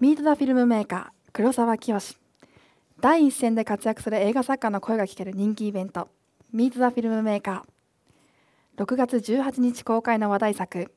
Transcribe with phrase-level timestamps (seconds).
[0.00, 2.00] ミート・ザ・フィルムメーカー黒沢清。
[3.02, 6.08] 第一線で活躍する映画作家の声が聞ける人気イベント
[6.54, 8.82] ミート・ザ・フィルムメーカー。
[8.82, 10.90] 6月18日公開の話題作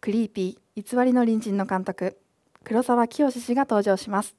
[0.00, 2.16] クリーピー偽りの隣人の監督
[2.62, 4.36] 黒沢清氏が登場します。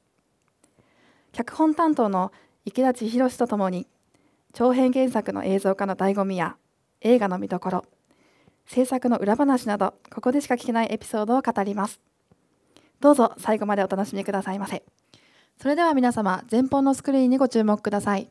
[1.34, 2.32] 脚本担当の
[2.64, 3.86] 池田千尋氏とともに
[4.54, 6.56] 長編原作の映像化の醍醐味や
[7.02, 7.86] 映画の見どころ
[8.66, 12.00] 制作の裏話などここでしか聞けないエピソードを語ります。
[13.00, 14.84] どうぞ最後までお楽しみくださいませ。
[15.62, 18.30] それでは皆様前方のスクリーンにご注目ください。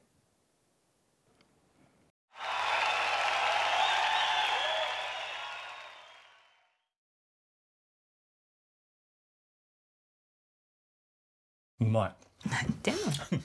[11.81, 12.15] うまい。
[12.51, 13.01] 何言ってんの？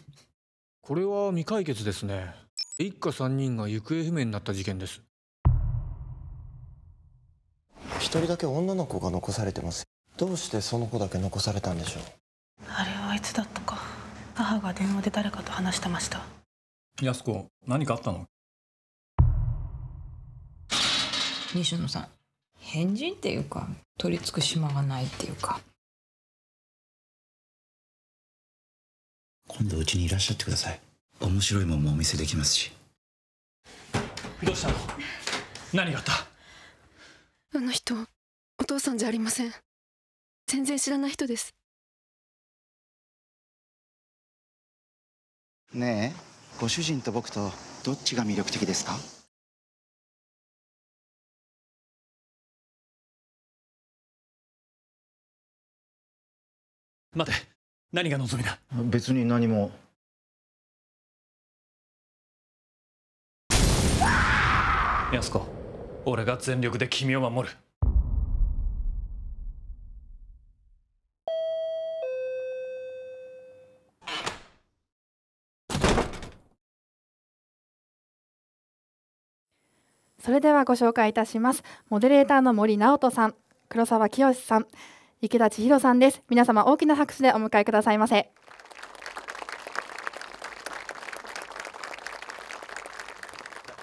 [0.82, 2.34] これは未解決ですね。
[2.78, 5.02] 一家三人が行方不明になった事件です。
[8.00, 9.89] 一人だけ女の子が残されてます
[10.20, 12.04] どうしてその子だけ残されたんでしょう？
[12.68, 13.78] あれはいつだったか。
[14.36, 16.22] 母が電話で誰かと話してました。
[17.02, 18.26] 安子何かあったの？
[21.56, 22.08] 西野さん
[22.60, 25.62] 変人っていうか取り付く島がないっていうか。
[29.48, 30.82] 今度うちにいらっしゃってください。
[31.22, 32.74] 面白いもんもお見せできますし。
[34.44, 34.76] どうしたの？
[35.74, 36.12] 何があった？
[37.58, 37.96] あの人
[38.60, 39.54] お父さんじゃありません
[40.50, 41.54] 全然知らない人です。
[45.76, 47.52] ねえご主人と僕と
[47.86, 48.94] どっちが魅力的ですか？
[57.14, 57.38] 待て
[57.92, 58.60] 何が望みだ？
[58.86, 59.70] 別に何も。
[65.14, 65.48] 安子
[66.06, 67.56] 俺が全力で君を守る
[80.20, 81.64] それではご紹介いたします。
[81.90, 83.36] モデレーターの森直人さん
[83.70, 84.68] 黒沢清さん
[85.22, 86.22] 池田千尋さんです。
[86.30, 88.32] 皆様大きな拍手でお迎えくださいませ。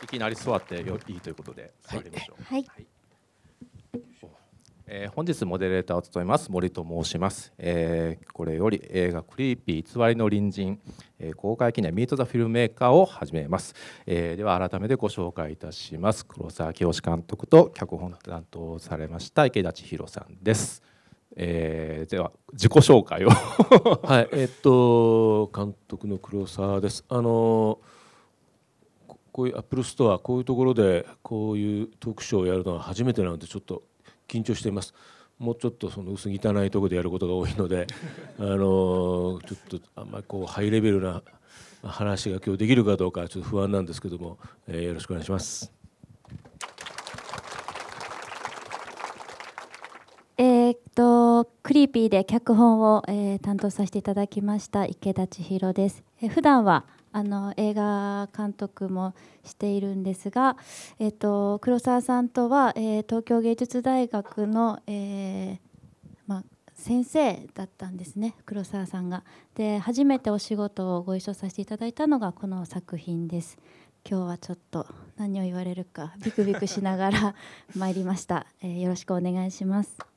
[0.03, 2.43] いきなり座ってよいいということで座りましょう。
[2.45, 2.96] はい
[4.89, 10.79] えー本日モデレーターを務めます森と申します、えーこれより映画クリーピー偽りの隣人、
[11.19, 13.75] えー公開記念 Meet the Filmmaker を始めます、
[14.07, 16.25] えーでは改めてご紹介いたします。
[16.25, 20.83] 黒沢清監督と脚本担当されました池田千尋さんです、
[21.35, 23.31] えーでは自己紹介を。
[24.07, 27.05] はい、えっと監督の黒沢です。
[27.09, 27.81] あの
[29.09, 33.83] ここういうアップルストアこういうところでこういうトークショーをやるのは初めてなのでちょっと
[34.28, 34.94] 緊張しています。
[35.38, 36.32] もうちょっとその薄汚
[36.64, 37.87] いところでやることが多いので、
[38.38, 41.22] あのちょっとあんまりこうハイレベルな
[41.82, 45.72] 話が今日できるかどうかちょっと不安なんですけども、えーよろしくお願いします。
[50.38, 56.03] えーっとクリーピーで脚本を、えー担当させていただきました池田千尋です。
[56.22, 56.84] えー普段は
[57.16, 60.59] あの映画監督もしているんですが、
[60.99, 65.59] えーっと黒沢さんとは、えー東京芸術大学の、えー
[66.26, 66.44] まあ、
[66.75, 69.25] 先生だったんですね黒沢さんが。
[69.55, 73.56] で初めてお仕事をご一緒させていただいたのがこの作品です。
[74.06, 77.34] 今日はちょっと何を言われるかビクビクしながら
[77.75, 80.16] 参りました、えーよろしくお願いします。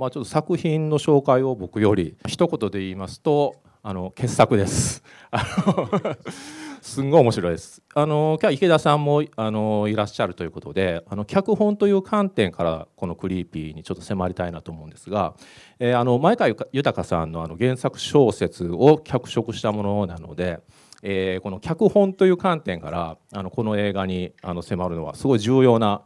[0.00, 5.04] まあ、ちょっと作品の紹介を僕より一言で言いますとあの傑作です。
[6.80, 7.82] すんごい面白いです。
[7.94, 15.34] あの今日は池田さんもあのいらっしゃるということであの脚本という観点からこの「クリーピー」にちょっと迫りたいなと思うんですが、
[15.78, 20.60] えーあの前川豊さんのあの原作小説を脚色したものなので、
[21.02, 26.00] えーこの脚本という観点からあのこの映画にあの迫るのはすごい重要な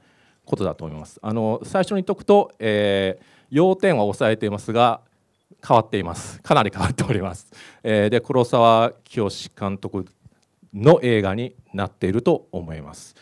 [0.45, 1.21] ことだと思います。
[1.23, 5.01] あの最初に言っとくと、えー要点は抑えていますが
[5.67, 6.43] 変わっています。
[6.43, 7.53] かなり変わっております、
[7.85, 9.29] えーで黒沢清
[9.59, 10.07] 監督
[10.75, 13.15] の映画になっていると思います。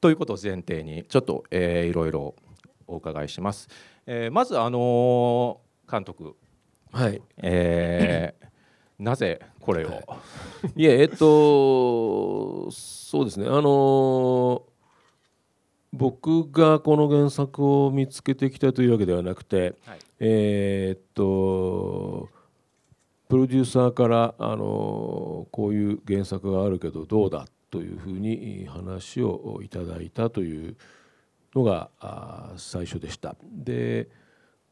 [0.00, 2.34] ということを前提にちょっと、えーいろいろ
[2.86, 3.68] お伺いします、
[4.06, 6.34] えーまずあのー監督。
[6.90, 8.46] はい、えー
[8.98, 9.90] なぜこれを、
[10.74, 10.86] い。
[10.86, 13.46] ええっとそうですね。
[13.46, 14.62] あの
[15.96, 22.28] 僕がこの原作を見つけてきたというわけではなくて、はいえーっと
[23.28, 30.76] プロデューサーからあのこういう原作があるけどどうだというふうに話をいただいたという
[31.54, 33.34] のがあ最初でした。
[33.42, 34.08] で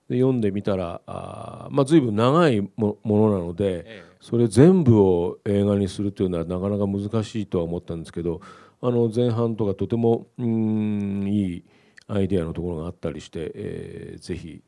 [0.09, 8.41] で読んでみたらあーまあ随分長いもものなので、えそれ全部を映画にするというのはなかなか難しいとは思ったんですけど
[8.87, 11.65] あの前半とかとてもうーんいい
[12.07, 14.63] アイデアのところがあったりして、えーぜひ、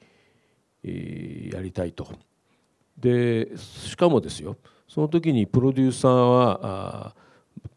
[0.85, 2.09] えーやりたいと。
[2.97, 4.57] でしかもですよ
[4.89, 7.69] その時にプロデューサーはあー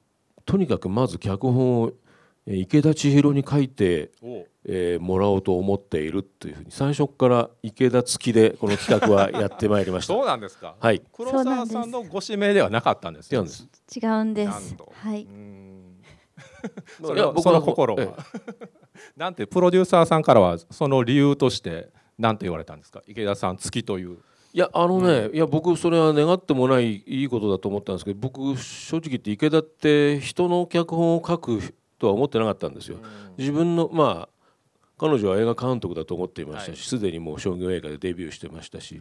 [0.45, 1.91] とにかくまず脚本を
[2.45, 10.13] えー池田千尋に書いて、おえーもらおうと思っているというふうに最初から池田付きでこの企画はやってまいりました。
[10.15, 10.77] そうなんですか。
[10.79, 13.41] はい黒沢さんのご指名ではなかったんですよ。
[13.41, 13.67] 違うんです
[13.99, 14.75] 違うんです。
[14.93, 15.27] はい。
[17.01, 18.01] それはその心は。
[18.03, 18.09] え
[19.15, 23.01] なんてプロデューサーさんからはその理由として何て言われたんですか？
[23.07, 24.17] 池田さん月という。
[24.51, 31.59] いやあのね、いや僕それは願ってもないいいことだと思ったんですけど僕正直言って池田って人の脚本を書く
[31.99, 32.97] とは思ってなかったんですよ。
[33.37, 34.29] 自分のまあ
[34.97, 38.99] 彼女は映画監督だと思っていましたしすで、にもう商業映画でデビューしてましたし、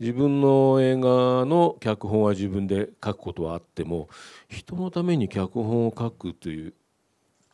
[0.00, 4.08] 自分の映画の脚本は自分で書くことはあっても
[4.48, 6.74] 人のために脚本を書くという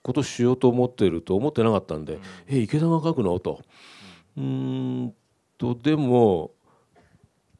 [0.06, 3.60] ことをしようと思っていると思ってなかったんで「え池田が書くの?」と。
[4.36, 5.14] うーん
[5.58, 6.52] とでも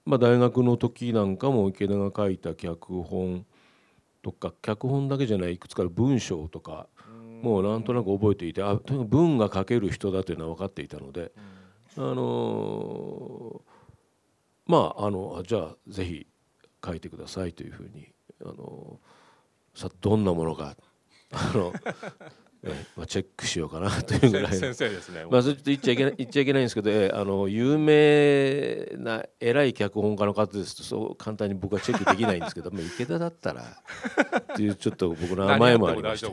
[0.04, 3.44] まあ、大学の時なんかも池田が書いた脚本
[4.22, 6.87] とか脚本だけじゃないいくつかの文章とか
[7.43, 11.32] もうなんとなく覚えていてあとにかく文が書ける人だというのは分かっていたので、
[11.96, 16.26] あのーまああのあじゃあぜひ
[16.84, 18.08] 書いてくださいというふうに、
[18.42, 20.76] あのーさどんなものか
[21.37, 21.73] あの、
[22.62, 24.59] ええまあ、チェックしようかなというぐらいの。
[24.59, 25.25] 先生ですね。
[25.31, 36.27] まあ、ちょっと言っちゃいけない言っちゃいけないんですけど、ええあの有名な偉い脚本家の方ですとそう簡単に僕はチェックできないんですけど、まあ、池田だったらっていうちょっと僕の甘えもありまして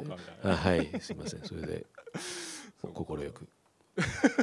[0.48, 1.42] はいすいません。
[1.44, 1.86] それで
[2.82, 3.48] 快く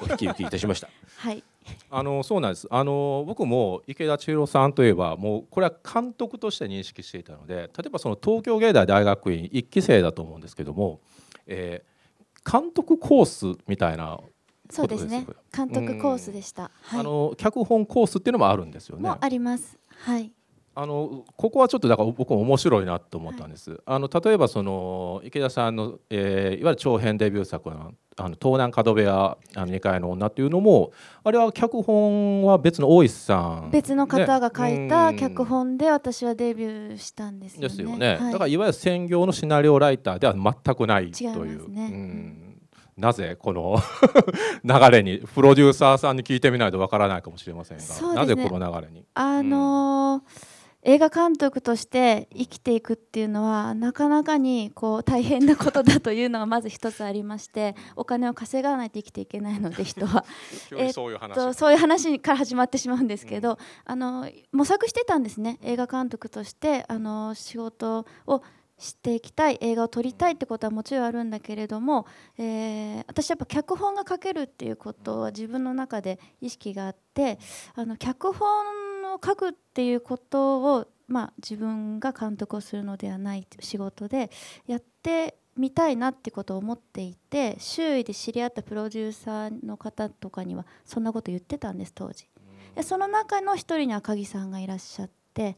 [0.03, 0.89] お引き受けいたしました。
[1.17, 1.43] はい。
[1.91, 11.01] あのそうなんですあの僕も池田千尋さんといえばもうこれは監督として認識していたので例えばその東京芸大大学院1期生だと思うんですけども、
[11.47, 11.91] えー
[12.51, 14.19] 監督コースみたいな
[14.71, 15.27] そうですね。
[15.55, 16.71] 監督コースでした。
[16.83, 17.01] はい。
[17.01, 19.19] あの脚本コースっていうのもあるんですよねも。
[19.21, 19.77] あります。
[19.89, 20.33] はい。
[20.75, 23.81] あのここはちょっとだから僕も面白いなと思ったんです。
[23.85, 30.93] あの例えばその池田さんの、えーいわゆる長編デビュー作のあの東南角部屋あの2階の女っていうのも
[31.25, 33.37] あれは脚本は別の大石さ
[33.67, 33.71] ん。
[33.73, 35.19] 別の方が書いたね。
[35.19, 37.69] 脚本で私はデビューしたんですよね。
[37.69, 38.33] ですよね、はい。
[38.33, 41.91] だからいわゆる専業のシナリオライターでは全くないと違いいうますね。
[41.93, 42.61] うん。
[42.97, 43.79] なぜこの
[44.63, 48.15] 流れにプロデューサーさんに聞いてみないとわからないかもしれませんが、ね。
[48.15, 49.07] なぜこの流れに？
[49.15, 50.23] あのー
[50.83, 60.25] 映画監督として生きていくっていうのはなかなかにこう大変なことだというのがまず一つありましてお金を稼がないと生きていけないので人は。
[60.93, 68.43] そういう話えっとそういう話から始まってしまうんですけど、あの模索してたんですね映画監督としてあの仕事を
[68.79, 72.07] していきたい映画を撮りたいってことはもちろんあるんだけれども、
[72.39, 77.39] えー私やっぱ脚本が書けるっていうことは自分の中で意識があって
[77.75, 78.65] あの脚本
[79.15, 84.31] を書くっていうことを、まあ、自分が監督をするのではない仕事で
[84.67, 92.29] やってみたいなってことを思っていて周囲で知り合ったプロデューサーの方とかにはそんなこと言ってたんです当時。
[92.75, 95.57] でその中の一人に赤木さんがいらっしゃって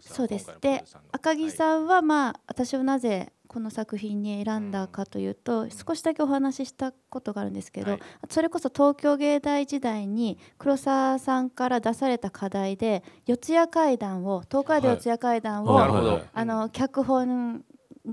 [0.00, 0.50] そうです。
[0.60, 7.98] で赤木さんはまあ私をなぜこの作品に選んだかというと、少しだけお話ししたことがあるんですけど、
[8.28, 17.64] それこそ東京芸大時代に黒沢さんから出された課題で四谷怪談を東海道四谷怪談を、あの脚本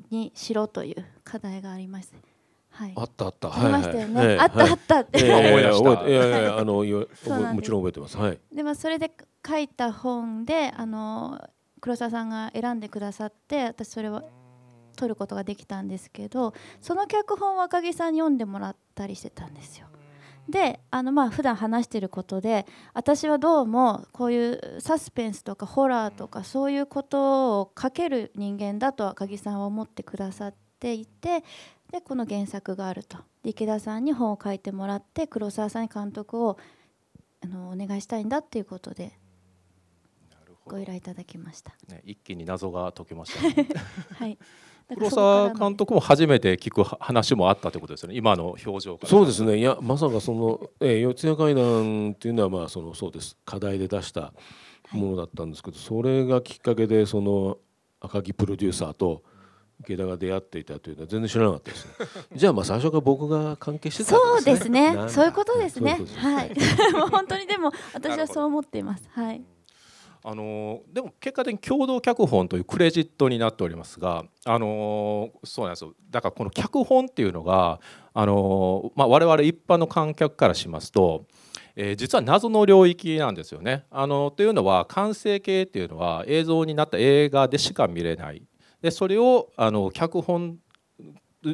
[0.10, 2.18] にしろという課題がありました。
[2.70, 3.56] はい、あったあった。
[3.56, 5.90] ありましたよね、はいはいあったあったって、ええ思い出した。
[5.92, 6.44] 覚えていやいやい。
[6.44, 7.56] やあのいやそうなんです。
[7.56, 8.18] もちろん覚えてます。
[8.18, 8.40] はい。
[8.52, 9.12] でまあそれで
[9.48, 11.40] 書いた本であの
[11.82, 14.24] 黒沢さんが選んでくださって私それを
[14.96, 19.88] 取ることができたんですけどその脚本を赤木さんに読んでもらったりしてたんですよ。
[20.50, 31.46] であのまあ普段話してることで私はどうもこういうサスペンスとかホラーとかそういうことを書ける人間だと赤木さんは思ってくださっていて
[31.94, 36.58] でこの原作があるとで池田さんに本を書いてもらって黒沢さんに監督を
[37.42, 39.18] あのお願いしたいんだっていうことで
[40.66, 41.74] ご依頼いただきました。
[41.90, 43.68] ね、一気に謎が解けました、ね、
[44.16, 44.38] はい。
[44.90, 48.16] 黒沢監督も初めて聞く話もあったということですよね。
[48.16, 49.10] 今の表情から。
[49.10, 49.58] そうですね。
[49.58, 53.38] いやまさかその、えー、四谷怪談っていうのはまあそのそうです。
[53.46, 54.34] 課題で出した
[54.92, 57.58] ものだったんですけど、それがきっかけでその
[58.02, 59.24] 赤木プロデューサーと
[59.80, 61.94] 池田が出会っていたというのは全然知らなかったですね。
[62.36, 64.96] じゃあまあ最初から僕が関係してたんそうですね。
[65.10, 66.00] そういうことですね。
[66.18, 66.52] はい。
[66.94, 69.10] もう本当にでも私はそう思っています。
[69.12, 69.42] はい
[70.26, 77.82] あのでも結果的に共同脚本というクレジットになっておりますが、あのそうなんですよだからこの脚本っていうのが、
[78.14, 81.26] あのまあ、我々一般の観客からしますと、
[81.76, 83.86] えー実は謎の領域なんですよね。
[83.90, 88.44] あのというのは完成形っていうのは映像になった映画でしか見れない
[88.82, 90.58] でそれをあの脚本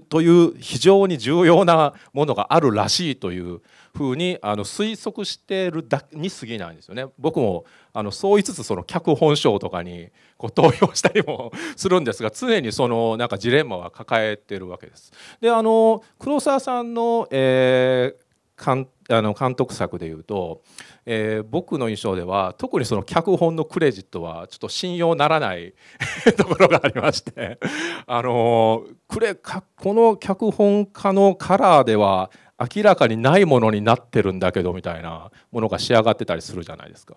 [0.10, 3.62] という非常に重要なものがあるらしいという
[3.96, 7.06] ふうにあの推測してるだけに過ぎないんですよね。
[7.18, 15.12] 僕もあのそう言いつつその脚本賞とかにこう投票したりもするんですが常にそのなんかジレンマは抱えてるわけです。
[15.42, 18.29] であの黒沢さんの、えー、
[18.64, 20.62] 監あの監督作でいうと、
[21.06, 25.74] えー僕の印象では特にその脚本のクレジットはちょっと信用ならない
[26.38, 27.60] ところがありまして
[28.06, 32.30] あのクレかこの脚本家のカラーでは
[32.76, 37.16] 明らかにないものになってるんだけどみたいなものが仕上がってたりするじゃないですか。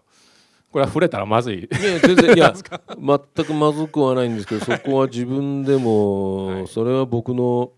[0.72, 1.58] これは触れたらまずい。
[1.58, 2.54] いや全然いや
[2.96, 7.72] 全くまずくはないんですけどそこは自分でも、 それは僕の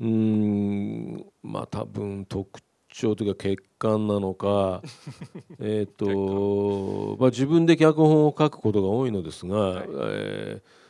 [0.00, 4.82] うーんまあ多分特徴というか欠陥なのか
[5.60, 10.82] えっと、まあ、自分で脚本を書くことが多いのですが、えー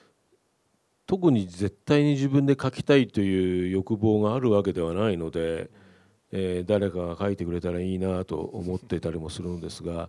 [1.04, 5.68] 特に絶対に自分で書きたいという欲望があるわけではないので、
[6.30, 10.08] えー誰かが書いてくれたらいいなと思っていたりもするんですが。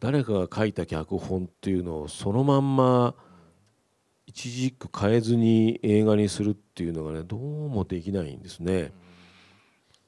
[0.00, 3.14] 誰かが書いた脚本っていうのをそのまんま
[4.26, 8.92] 一字一句変えずに映画にするっていうのがねどうもできないんですね。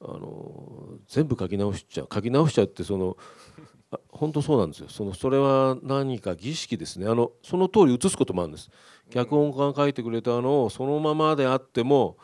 [0.03, 3.17] あの全部書き直しちゃう書き直しちゃうってその
[4.09, 4.89] 本当そうなんですよ。
[4.89, 7.07] そのそれは何か儀式ですね。
[7.07, 8.69] あのその通り映すこともあるんです。
[9.11, 12.17] 脚本家が書いてくれたのをそのままであっても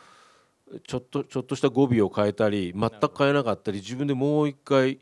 [0.86, 4.98] ちょっとちょっとした語尾を変えたり全く変えなかったり自分でもう一回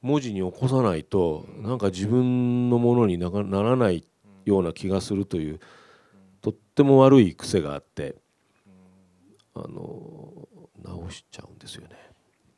[0.00, 4.04] 文字に起こさないとなんか自分のものにならない
[4.44, 5.60] ような気がするという
[6.40, 8.16] とっても悪い癖があって
[9.54, 10.41] あの
[10.82, 11.96] 直しちゃうんですよね。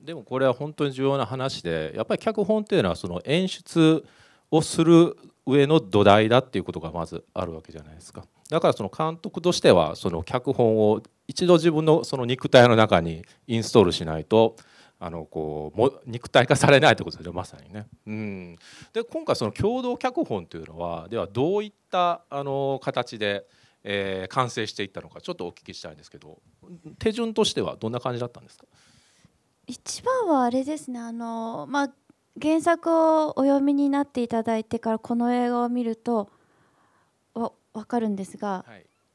[0.01, 4.05] でもこれは本当に重要な話でやっぱり脚本っていうのはその演出
[4.51, 5.17] をする
[5.47, 14.57] 上の土台だっていうことがまずあるわけじゃないですかだからその監督としてはその脚本を一度自分のその肉体の中にインストールしないと
[15.01, 17.87] あのこうも肉体化されないってことですよまさにね。
[18.07, 18.59] うん、
[18.93, 23.47] で今回その共同脚本というのはではどういったあの形で、
[23.85, 26.39] えー完成していったのかちょっとお聞きしたいんですけど
[26.99, 28.67] 手順としてはどんな感じだったんですか？
[29.67, 31.91] 一番はあれですねあの、まあ、
[32.41, 36.31] 原作をお読みになっていただいてからこの映画を見ると
[37.35, 38.65] わ分かるんですが、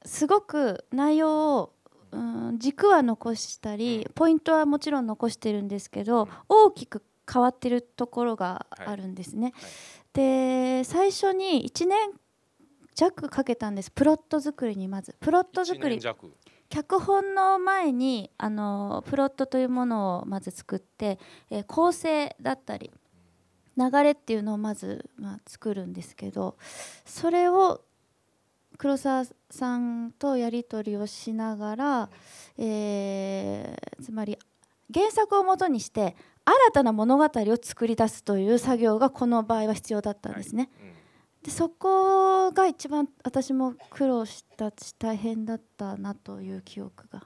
[0.06, 1.74] すごく内容を、
[2.12, 9.54] うん、軸は残したり、ポイントはもちろん残してるんですけど、大きく変わってるところがあるんですね。
[10.14, 12.12] で最初に1年
[13.00, 13.92] 弱かけたんです。
[13.92, 15.16] プロット作りにまず。
[15.20, 16.00] プロット作り。
[16.70, 21.18] 脚本の前にあのプロットというものをまず作って、
[21.50, 22.92] えー構成だったり
[23.76, 26.58] 流れっていうのをまず、まあ、作るんですけど
[27.06, 27.82] それを
[28.78, 32.10] 黒沢さんとやり取りをしながら、
[32.58, 34.38] えーつまり
[34.94, 36.16] 原作をもとにして
[36.46, 40.70] 新たな物語を作り出すという作業がこの場合は必要だったんですね。
[41.44, 47.24] でそこが一番私も苦労したし大変だったなという記憶が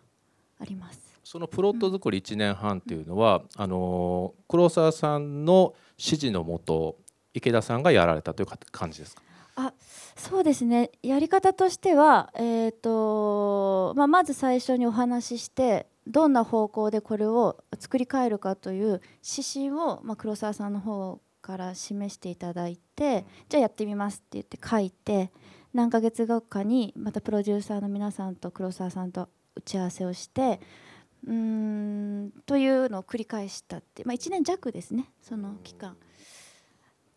[0.59, 0.99] あります。
[1.23, 6.97] そのプロット作り1年半っていうのは、あの黒沢さんの指示のもと
[7.33, 9.21] 池田さんがやられたというか感じですか？
[9.55, 9.73] あ
[10.15, 10.91] そうですね。
[11.01, 25.29] やり方としては、えーとまあ、まず最初にお話ししてどんな方向でこれを作り変えるかという指針を、まあ、黒沢さんの方から示していただいてじゃあやってみますって言って書いて
[25.73, 30.61] 何ヶ月後かにまたプロデューサーの皆さんと黒沢さんと打ち合わせをして
[31.27, 35.97] うーんというのを繰り返したって、まあ、1年弱ですねその期間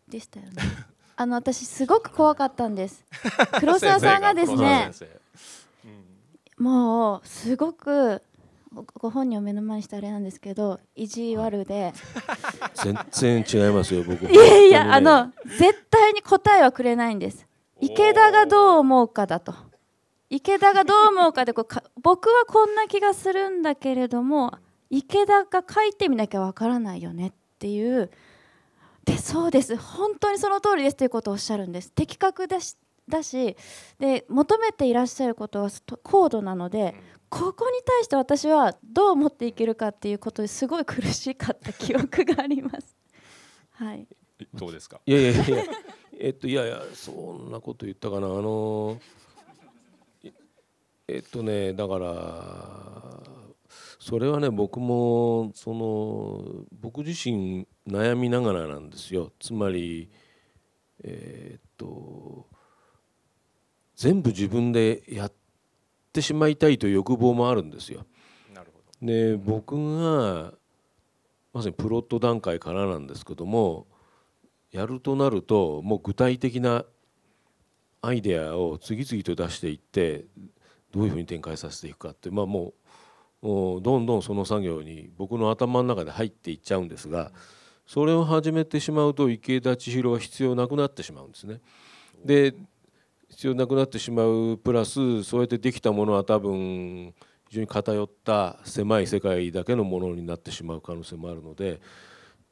[0.07, 0.53] でしたよね。
[1.19, 3.03] あの私すごく怖かったんです。
[3.59, 4.91] 黒沢さんがですね
[6.57, 8.21] もうすごく
[8.83, 11.93] ごご本人を目の前にしてあれなんですけど意地悪で。
[13.11, 14.25] 全然違いますよ僕。
[14.31, 17.47] いやいや、あの絶対に答えはくれないんです。
[17.79, 19.53] 池田がどう思うかだと。
[20.29, 24.57] 池田がどう思うかでこうか僕はこんな気がするんだけれども
[24.89, 28.11] 池田が書いてみなきゃわからないよねっていう。
[29.05, 29.77] でそうです。
[29.77, 31.91] 本当にその通りですということをおっしゃるんです。
[31.91, 32.75] 的確だし
[33.07, 33.55] だし
[33.99, 36.93] で求めていらっしゃることはと高度なので、
[37.29, 42.95] ここに対して私はどう持っていけるかっていうことですごい苦しかった記憶があります。
[43.71, 44.07] はい、
[44.53, 45.01] どうですか？
[45.05, 45.63] いやいやいや。
[46.19, 48.27] えっといやいやそんなこと言ったかな。
[48.27, 48.99] あの
[50.23, 50.29] い
[51.07, 53.23] えっとねだから
[53.99, 59.31] それはね僕もその僕自身悩みながらなんですよ。
[59.39, 60.09] つまり
[61.03, 62.47] えっと
[63.95, 65.35] 全部自分でやって
[66.21, 68.05] しまいたいという欲望もあるんですよ。
[69.01, 70.53] で僕が
[71.53, 73.85] まさにプロット段階からなんですけども
[74.71, 76.83] やるとなるともう具体的な
[78.01, 80.25] アイデアを次々と出していって
[80.91, 82.73] どういうふうに展開させていくかってまあもう
[83.41, 87.31] もうどんどんその作業に僕の頭の中で入っていっちゃうんですが
[87.85, 91.61] それを始めてしまうと池田千尋は必要なくなってしまうんですね。
[92.25, 92.53] で
[93.37, 97.13] 必要なくなってしまうプラスそうやってできたものは多分
[97.49, 101.79] 非常に偏った狭い世界だけのものになってしまう可能性もあるので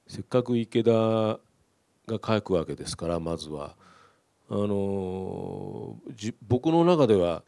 [0.06, 1.40] せっかく池田が
[2.08, 3.76] 書くわけですからまずは。
[4.48, 7.42] あのじ僕の中では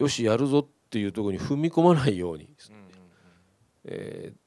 [0.00, 2.48] よしやるぞっていうところに踏み込まないように、
[3.84, 4.42] えー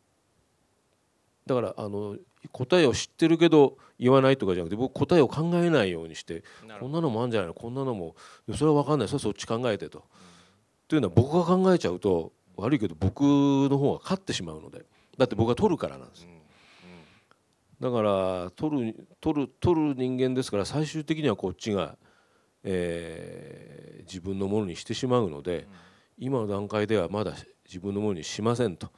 [1.45, 2.17] だからあの
[2.51, 6.43] 答えを知ってるけど言わないとかじゃなくて僕答えを考えないようにして
[6.79, 7.53] こんなのもあるんじゃないの？
[7.53, 8.15] こんなのも。
[8.55, 9.07] それは分かんない。
[9.07, 10.03] それはそっち考えてと。
[10.87, 14.85] というのは僕が考えちゃうと悪いけど僕の方が勝ってしまうので。
[15.17, 16.27] だって僕が取るからなんです。
[17.79, 21.97] だから取る取る取る人間ですから最終的にはこっちが、
[22.63, 25.67] えー自分のものにしてしまうので、
[26.19, 27.33] 今の段階ではまだ
[27.65, 28.91] 自分のものにしませんと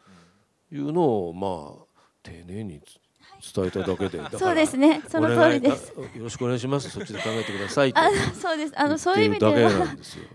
[0.70, 1.86] いうのをまあ
[2.24, 3.00] 丁寧につ
[3.56, 4.22] 伝えただけで。
[4.38, 5.02] そうですね。
[5.08, 5.94] その通りです。
[5.94, 6.90] よろしくお願いします。
[6.90, 8.74] そっちで考えてくださいとあそうです。
[8.76, 9.72] あのそういう意味では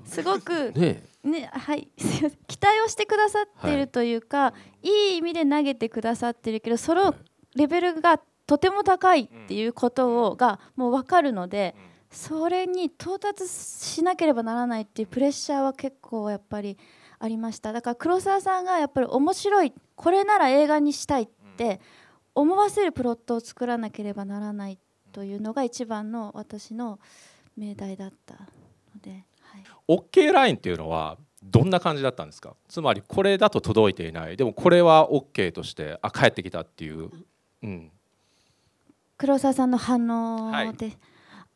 [0.04, 7.14] すごくねねはい期待をしてくださってるというか、い、い意味で投げてくださってるけどその
[7.54, 11.74] レベルがとても高いっていうことをがもう分かるので、
[12.10, 16.76] それに到達しなければならないっていうプレッシャーは結構やっぱり
[17.18, 17.72] ありました。
[17.72, 21.80] だから黒沢さんがやっぱり面白いこれなら映画にしたいって
[22.34, 24.78] 思わせるプロットを作らなければならない
[25.12, 26.98] というのが一番の私の
[27.56, 28.40] 命題だったの
[29.02, 29.24] で。
[29.42, 29.64] はい。
[29.88, 32.54] OK ラインっていうのはどんな感じだったんですか？
[32.68, 34.36] つまりこれだと届いていない。
[34.36, 37.10] でもこれは OK としてあ帰ってきたっていう、
[37.62, 37.90] うん、
[39.18, 40.98] 黒沢さんの反応で、はい。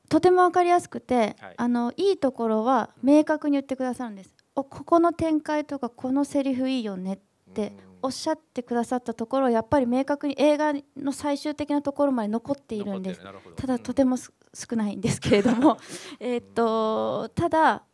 [0.08, 1.54] とても分かりやすくて、はい。
[1.56, 4.34] あのいいところは明確に言ってくださるんです。
[4.54, 7.18] おここの展開とかこのセリフいいよねっ
[7.54, 13.20] ておっしゃってくださったところやっぱり明確に映画の最終的なところまで残っているんです。
[13.56, 15.78] ただとてもす少ないんですけれども。
[16.20, 17.84] えーっとただ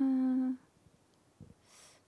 [0.00, 0.58] うーん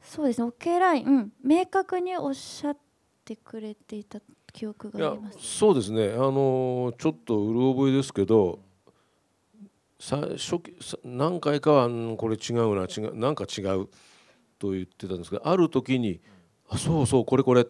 [0.03, 2.77] そうですね OK ライン、うん、明確におっしゃっ
[3.25, 4.21] てくれていた
[4.53, 6.13] 記憶がありますそうですね。
[6.13, 8.61] あのちょっとうる覚えですけど
[9.99, 10.61] さ初
[11.05, 13.89] 何回かはうんこれ違うな違うなんか違う
[14.59, 16.21] と言ってたんですけどある時に
[16.69, 17.65] 「あそうそうこれこれ」っ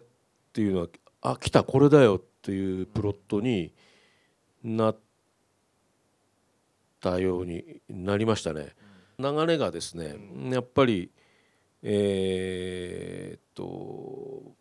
[0.53, 0.87] ていうのは
[1.21, 3.73] 「あ来たこれだよ」っていうプロットに
[4.63, 4.97] なっ
[6.99, 8.75] たようになりましたね。
[9.19, 10.15] 流れがですね
[10.51, 11.11] やっぱり
[11.81, 14.55] えーっと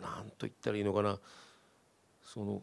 [0.00, 1.18] なんと言ったらいいのかな。
[2.22, 2.62] その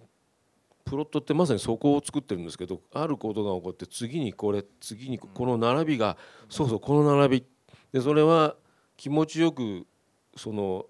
[0.84, 7.46] プロットってまさにそこを作ってるんですけどあることが起こって次にこれ次にこの並びがそうそうこの並び。
[7.92, 8.56] でそれは
[8.96, 9.88] 気持ちよく
[10.36, 10.86] その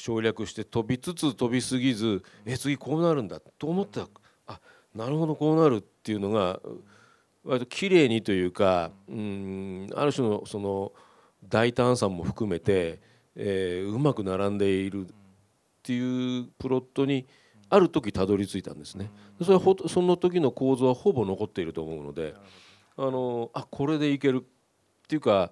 [0.00, 4.06] 省略して飛びつつ飛びすぎずえ次こうなるんだと思ったら
[4.46, 4.60] あ
[4.94, 6.58] なるほどこうなるっていうのが
[7.44, 10.92] 割と綺麗にというかうんある種のその
[11.46, 13.00] 大胆さも含めて、
[13.34, 15.10] えーうまく並んでいるっ
[15.82, 17.26] ていうプロットに
[17.70, 19.10] ある時たどり着いたんですね。
[19.40, 22.34] それはほその時の構造はほぼ残っていると思うので
[22.96, 25.50] あのあこれでいけるっていうか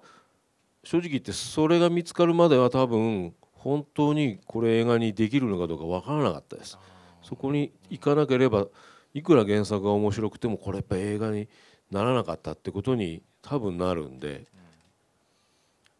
[0.83, 6.77] 正直言ってそれが見つかるまでは多分本当にこれ映画にできるのかどうか分からなかったです。
[7.21, 8.67] そこに行かなければ
[9.13, 11.47] いくら原作が面白くてもこれやっぱ映画に
[11.91, 14.45] ならなかったってことに多分なるんで。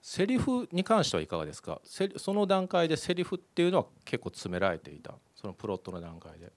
[0.01, 1.81] セリフに関してはいかがですか？
[2.17, 5.13] その段階でセリフっていうのは結構詰められていた？
[5.35, 6.51] そのプロットの段階で。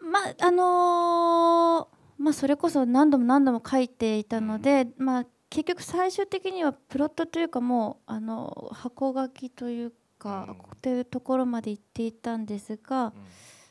[0.00, 13.12] まああのーまあそれこそ何度も何度も書いていたので、まあ結局最終的にはプロットというかもうあの箱書きというか、っていうところまで行っていたんですが、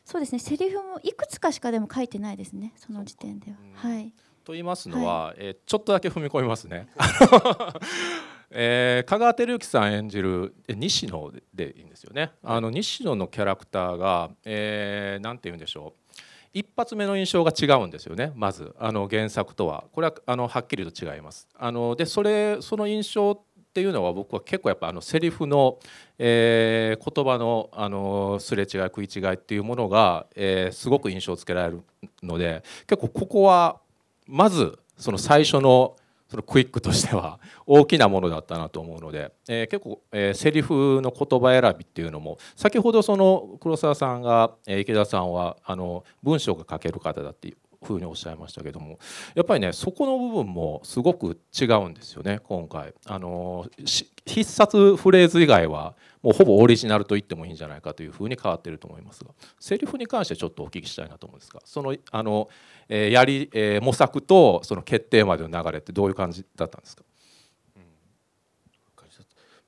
[0.03, 4.12] そうですねセリフもいくつかしかでも書いてないですねその時点では、はい。
[4.43, 6.88] と言いますのは、えーちょっとだけ踏み込みますね。
[8.51, 12.31] えー、香川照之さん演じるえ西野でいいんですよね。
[12.41, 16.15] あの西野のキャラクターが、えー、なんて言うんでしょう。
[16.51, 18.75] 一発目の印象が違うんですよねまず。
[18.79, 19.83] あの原作とは。
[19.91, 21.47] これはあのはっきりと違います。
[21.55, 25.77] あのでそれその印象っていうのは僕は結構やっぱあのセリフの、
[26.17, 31.82] えー言葉のあのすれ違い食い違いっていうものが、えーすごく印象をつけられる
[32.23, 33.79] ので結構ここは
[34.27, 35.95] まずその最初の
[36.29, 48.99] そのクイックとしては大きなものだったなと思うので、えー結構、えーセリフの言葉選びっていうのも先ほどその黒沢さんが、えー池田さんはあの文章が書ける方だっていうふうにおっしゃいましたけども
[49.35, 52.93] やっぱりねそこの部分もすごく違うんですよね今回。
[53.05, 59.31] あのし必殺フレーズ以外はもうほぼオリジナルと言ってもいいんじゃないかというふうに変わっていると思いますが。
[59.59, 62.49] セリフに関してちょっとお聞きしたいなと思うんですがそのあの、
[62.89, 67.03] えーやり、えー模索とその決定までの流れってどういう感じだったんですか？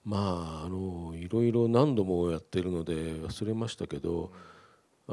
[0.03, 4.31] まああのいろいろ何度もやってるので忘れましたけど、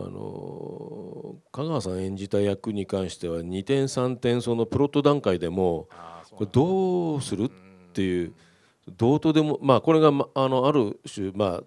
[0.07, 5.89] あの香川さん演じた役に関しては2点3点そのプロット段階でも
[6.31, 7.51] これどうするっ
[7.93, 8.33] ていう
[8.97, 11.63] どうとでもまあこれがまあのある種まあ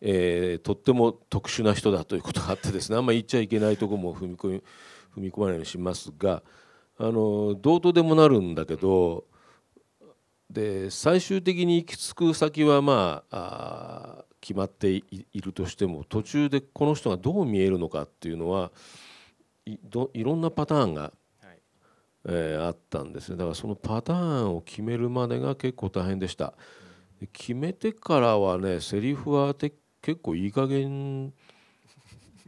[0.00, 4.62] えーとっても特殊な人だということがあってですねあんまり言っちゃいけないところも踏み込み踏
[5.16, 6.42] み込まないようにしますが
[6.98, 9.24] あのどうとでもなるんだけど
[10.50, 18.72] で最終的に行き着く先はまああー決まっていいるとしても途中でこの人がどう見えるのかっていうのは
[19.66, 21.12] いどいろんなパターンが、
[22.26, 23.36] えーあったんですね。
[23.36, 26.54] だからそのパターンを決めるまでが結構大変でした。
[27.20, 31.34] で決めてからはねセリフはて結構いい加減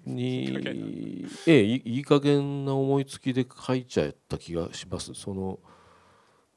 [0.06, 0.56] に
[1.46, 5.12] ええいいいい加減な思いつきで書いちゃった気がします。
[5.12, 5.58] その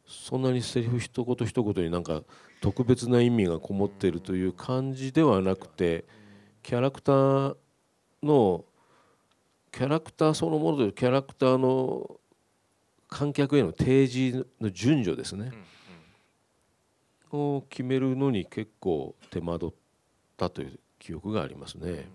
[0.06, 2.24] そんなにセリフ一言一言になんか
[2.64, 6.06] 特別な意味がこもっているという感じではなくて
[6.62, 7.56] キャラクター
[8.24, 8.64] の
[9.70, 12.10] キャラクターそのものというキャラクターの
[13.10, 15.52] 観客への提示の順序ですね、
[17.34, 19.76] を決めるのに結構手間取っ
[20.38, 22.08] たという記憶がありますね。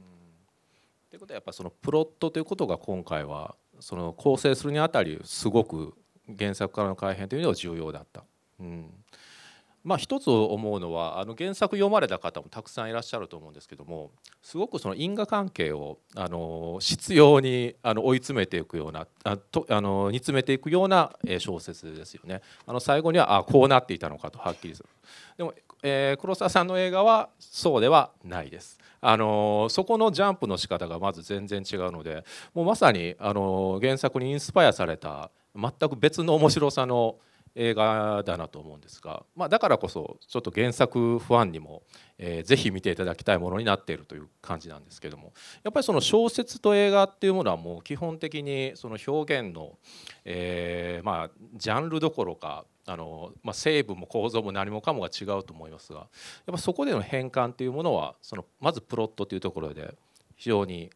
[1.10, 5.94] ということはやっぱそのプロットということが今回はその構成するにあたりすごく
[6.38, 8.24] 原作からの改変というのは重要だった。
[8.60, 8.90] うん
[9.88, 14.10] まあ、一つ思うのはあの原作読まれた方もたくさんいらっしゃると思うんですけども
[14.42, 22.42] すごくその因果関係をあの執拗にあの追い詰めていくようなあとあの煮詰めていくような小説ですよね。
[22.66, 24.88] あの最後にはあこうなっていたのかとはっきりする。
[25.38, 28.78] でも、えー黒沢さんの映画はそうではないです。
[29.00, 37.16] あのそこのジャンプの仕方がまず全然違うのでもうまさにあの原作にインスパイアされた全く別の面白さの
[37.54, 41.82] 映画だなと思うんですが、まあ、だからこそちょっと原作ファンにも、
[42.18, 45.32] えーぜひ見ていただきたいものになっているという感じなんですけども
[45.62, 49.78] やっぱりその小説と映画っていうものはもう基本的にその表現の、
[50.24, 56.08] えーまあ、ジャンルどころかあの、まあ、成分も構造も何もかもが違うと思いますがやっ
[56.52, 59.94] ぱそこでの変換っていうものはそのまずプロットというところで
[60.36, 60.90] 非常に、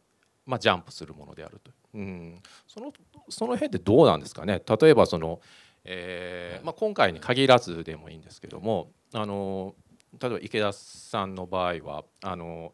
[0.45, 2.91] まあ、ジャンプするものであると、うん、その
[3.29, 4.61] その辺ってどうなんですかね？
[4.81, 5.39] 例えばその、
[5.85, 9.75] えーまあ、今回に限らずでもいいんですけどもあの
[10.19, 12.73] 例えば池田さんの場合はあの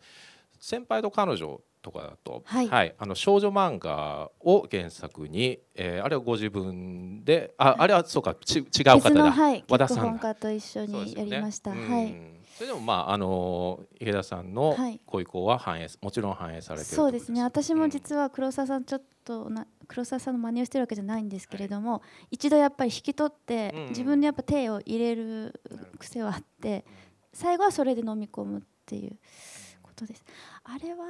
[0.59, 2.95] 先輩と彼女とかだと、はい。
[2.97, 8.65] あの少女漫画を原作に、えーあれはご自分でああれはそうかち違う
[8.99, 14.99] 方だ、はい和田さんがと一緒にやりました、うんはいそれでもまああの池田さんのはい。
[15.05, 17.41] ご意向は反映もちろん反映されているそうですね。
[17.41, 23.87] 私も実は黒沢さんちょっとな黒沢さんの真似をしてるわけじゃないんですけれども、一度やっぱり引き取って、うん。
[23.91, 25.61] 自分でやっぱ手を入れる
[25.99, 26.83] 癖はあって、
[27.31, 29.17] 最後はそれで飲み込むっていう
[29.81, 30.25] ことです。
[30.65, 31.05] あれは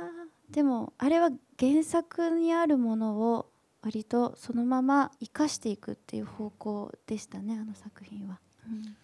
[0.52, 3.50] でもあれは原作にあるものを
[3.82, 8.40] 割とそのまま生かしていくっていう方向でしたねあの作品は。
[8.68, 8.96] うん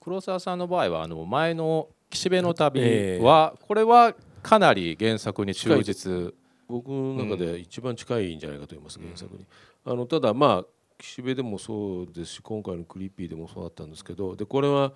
[0.00, 3.22] 黒沢さんの場合はあの前の岸辺の旅ええ。
[3.22, 6.34] は、これはかなり原作に忠実。
[6.66, 9.44] 僕の中では一番近いんじゃないかと思います、原作に。
[9.84, 10.66] あのただまあ
[10.98, 14.92] 岸辺でもそうですし今回の「クリーピー」でもそうだったんですけどでこれは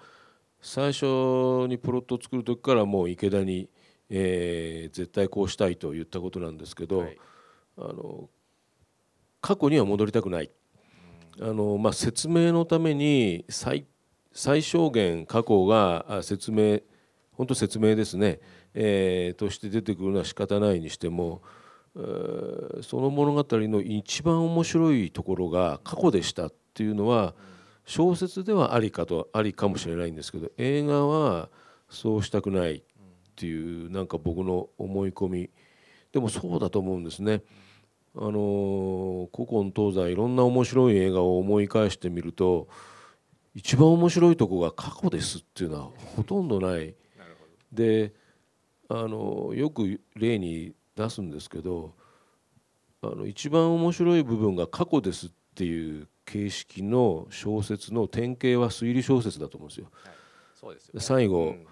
[0.60, 1.06] 最初
[1.66, 3.68] にプロットを作る時からもう池田に、
[4.10, 7.18] えー絶対こうしたいと言ったことなんですけど、はい。
[7.78, 8.28] あの
[9.40, 10.50] 過去には戻りたくない。
[11.40, 13.86] あのまあ、説明のために最
[14.34, 16.80] 最小限過去が説明
[17.32, 18.40] 本当説明ですね、
[18.74, 21.42] えーとして出てくるのは仕方ないにしても、
[21.94, 27.34] その物語の一番面白いところが過去でしたっっていうのは
[27.86, 31.48] 小説ではありかとありかもしれないんですけど映画は
[31.88, 32.82] そうしたくないっ
[33.36, 35.50] ていうなんか僕の思い込み
[36.12, 37.42] でもそうだと思うんですね。
[38.16, 42.68] あの古今東西いろんな面白い映画を思い返してみると
[43.54, 46.94] 一番面白いとこが過去ですっていうのはほとんどない。
[47.72, 48.12] で
[48.88, 51.94] あのよく例に出すんですけど
[53.02, 59.86] あの一番面白い部分が過去ですっていう形式の小説の典型は推理小説だと思うんですよ。
[60.54, 61.66] そうですよね最後、うん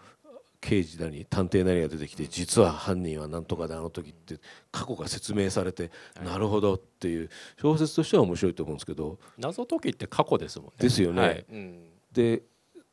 [0.63, 4.37] 刑事なり探偵なりが出てきて実は犯人は何とかであの時って
[4.71, 5.91] 過去が説明されて、
[6.25, 7.29] なるほどっていう
[7.61, 9.19] 小説としては面白いと思うんですけど。
[9.37, 10.75] 謎解きって過去ですもんね。
[10.79, 11.21] ですよね。
[11.21, 11.45] はい。
[11.51, 11.85] うん。
[12.13, 12.43] で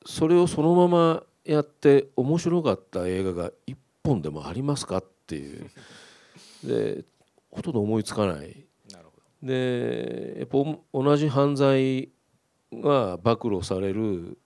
[0.04, 5.70] それをそのままやって面白かった映画が一本でもありますかっていう。
[6.66, 7.06] で
[7.52, 8.66] ほとんど思いつかない。
[8.92, 9.12] なるほ
[9.44, 12.10] でやっぱお同じ犯罪
[12.74, 14.38] が暴露されるう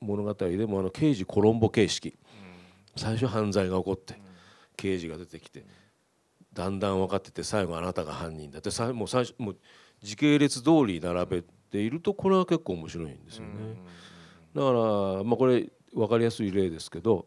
[0.00, 2.18] 物語でもあの刑事コロンボ形式
[2.96, 4.20] 最初犯罪が起こって
[4.76, 5.64] 刑事が出てきて
[6.52, 9.56] だんだん分かってて最後あなたが犯人だってもう最初もう
[10.02, 13.50] 時系列通り並べているとこれは結構面白いんですよね。
[14.54, 17.26] だからまあこれ分かりやすい例ですけど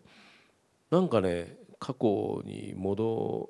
[0.89, 3.49] なんかね過去に戻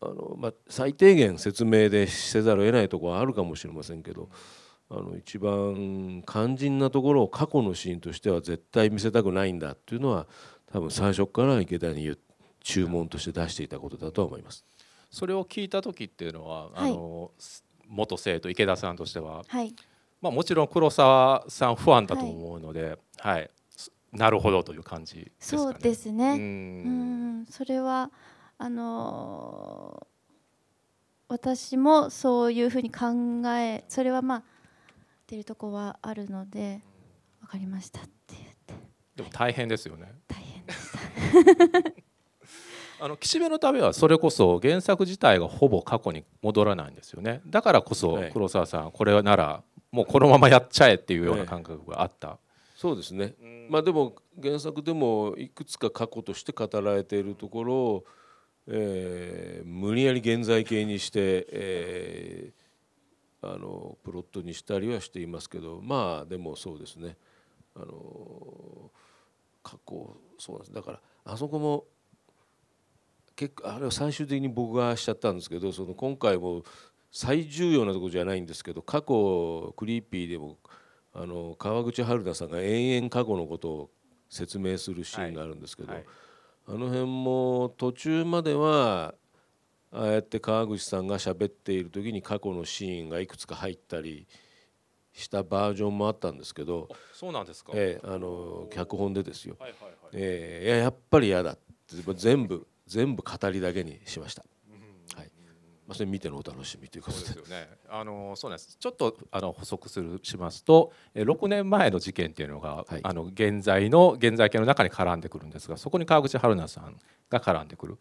[0.00, 4.28] あの、まあ、最低限説明でせざるを得ないところはあるかもしれませんけど
[4.90, 10.26] あの一番肝心なところを過去のシーンとしては絶対見せたくないんだっていうのは
[10.72, 12.16] 多分最初から池田に
[12.60, 14.64] 注文として出していたことだとは思います。
[15.10, 16.90] それを聞いた時っていうのは、はい。
[16.92, 17.30] あの
[17.88, 19.74] 元生徒池田さんとしては、はい。
[20.20, 23.50] まあ、もちろん黒沢さんファンだと思うので、はい。
[23.70, 25.62] すなるほどという感じですかね。
[25.62, 26.32] そうですね。
[26.32, 27.46] ううんん。
[27.46, 28.10] それは
[28.58, 30.10] あのー
[31.30, 33.06] 私もそういうふうに考
[33.56, 34.42] えそれはまあ
[35.30, 36.80] 出るとこはあるので
[37.40, 38.74] 分かりましたって言って
[39.14, 40.12] でも大変ですよね。
[40.26, 40.78] 大変でし
[42.98, 47.42] たあの岸辺の旅はそれこそ原作自体がほぼ過去に戻らないんですよね。
[47.46, 49.62] だからこそはい黒沢さんこれなら
[49.92, 52.38] もうこのままやっちゃえっていうような感覚があった。
[52.76, 53.34] そうですね、
[53.68, 58.04] まあでも原作でもいくつか過去として語られているところを、
[58.66, 62.59] えー無理やり現在形にして、えー
[63.42, 67.16] あのプロットにしたりはしていますけどまあでもそうですね。
[67.74, 68.90] あの
[69.62, 70.72] 過去そうなんです。
[70.72, 71.84] だからあそこも
[73.36, 76.62] 結構あれは最終的に僕がしちゃったんですけどその今回も
[77.10, 80.58] 最重要なところじゃないんですけど過去クリーピーでも
[81.14, 83.90] あの川口春奈さんが延々過去のことを
[84.28, 86.04] 説明するシーンがあるんですけど、はい。
[86.68, 89.14] あの辺も途中までは
[89.92, 94.26] ああやって川口さんが喋っている時に過去のシーンがいくつか入ったり
[95.12, 97.72] したバージョンもあったんですけど、そうなんですか？
[97.74, 99.92] ええあの脚本でですよ、はいはいはい。
[100.14, 101.60] ええいややっぱり嫌だって
[102.14, 104.44] 全部全部語りだけにしました。
[105.16, 105.30] はい
[105.86, 107.68] まあ、それ見てのお楽しみということでですよね。
[107.88, 108.76] あのそうなんです。
[108.78, 116.96] ちょっとあの補足するしますと、え6年前の事件っていうのが、はいあの現在の現在形の中に絡んでくるんですが、そこに川口春奈さん
[117.28, 117.98] が絡んでくる。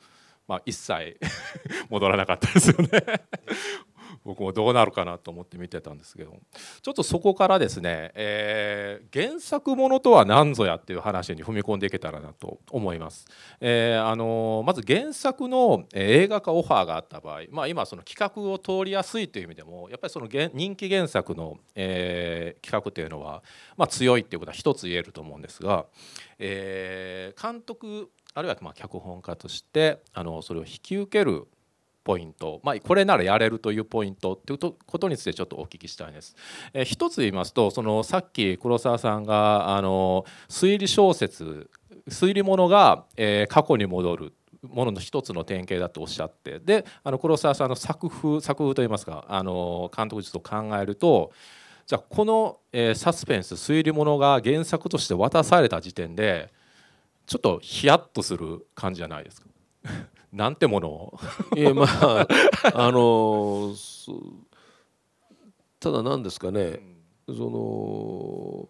[0.49, 1.17] まあ一切
[1.89, 2.89] 戻らなかったですよね。
[4.25, 6.37] 僕もどうなるかなと思って見てたんですけど
[6.81, 13.25] ちょっとそこからですね、えー原作ものとは何ぞやっていう話に踏み込んでいけたらなと思います。
[13.59, 23.41] えーあのーまず原作のえ映画化オファーがあった場合、まあ、今その企画を通りやすいという意味でもやっぱりその人気原作の、えー企画というのは、
[23.77, 25.85] まあ、強いっていうことは一つ言えると思うんですが、
[26.37, 31.47] えー監督あるいはまあ脚本家としてあのそれを引き受ける
[32.03, 36.35] ポイント、まあ、これならやれるというポイントということについてちょっとお聞きしたいです。
[36.73, 41.69] え一つ言いますとそのさっき黒沢さんがあの推理小説
[42.07, 51.31] 推理ものが、えー過去に戻るものの一つの典型だとおっしゃってであの黒沢さんの作風作風といいますかあの監督術を考えると
[51.85, 56.51] じゃあこの、えーサスペンス推理ものが原作として渡された時点で
[57.29, 59.47] ちょっとヒヤッとする感じじゃないですか？
[60.33, 61.19] なんてものを。
[61.55, 62.27] いやまあ
[62.73, 64.19] あのそ
[65.79, 66.81] ただ何ですかね、
[67.27, 68.69] その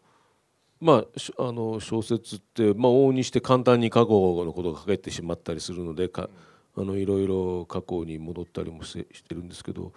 [0.81, 4.09] まあしあの小説って、まあ、往々にして簡単に過去
[4.43, 6.29] のことが書けてしまったりするのでか、
[6.75, 9.93] あのいろいろ過去に戻ったりもしてしてるんですけど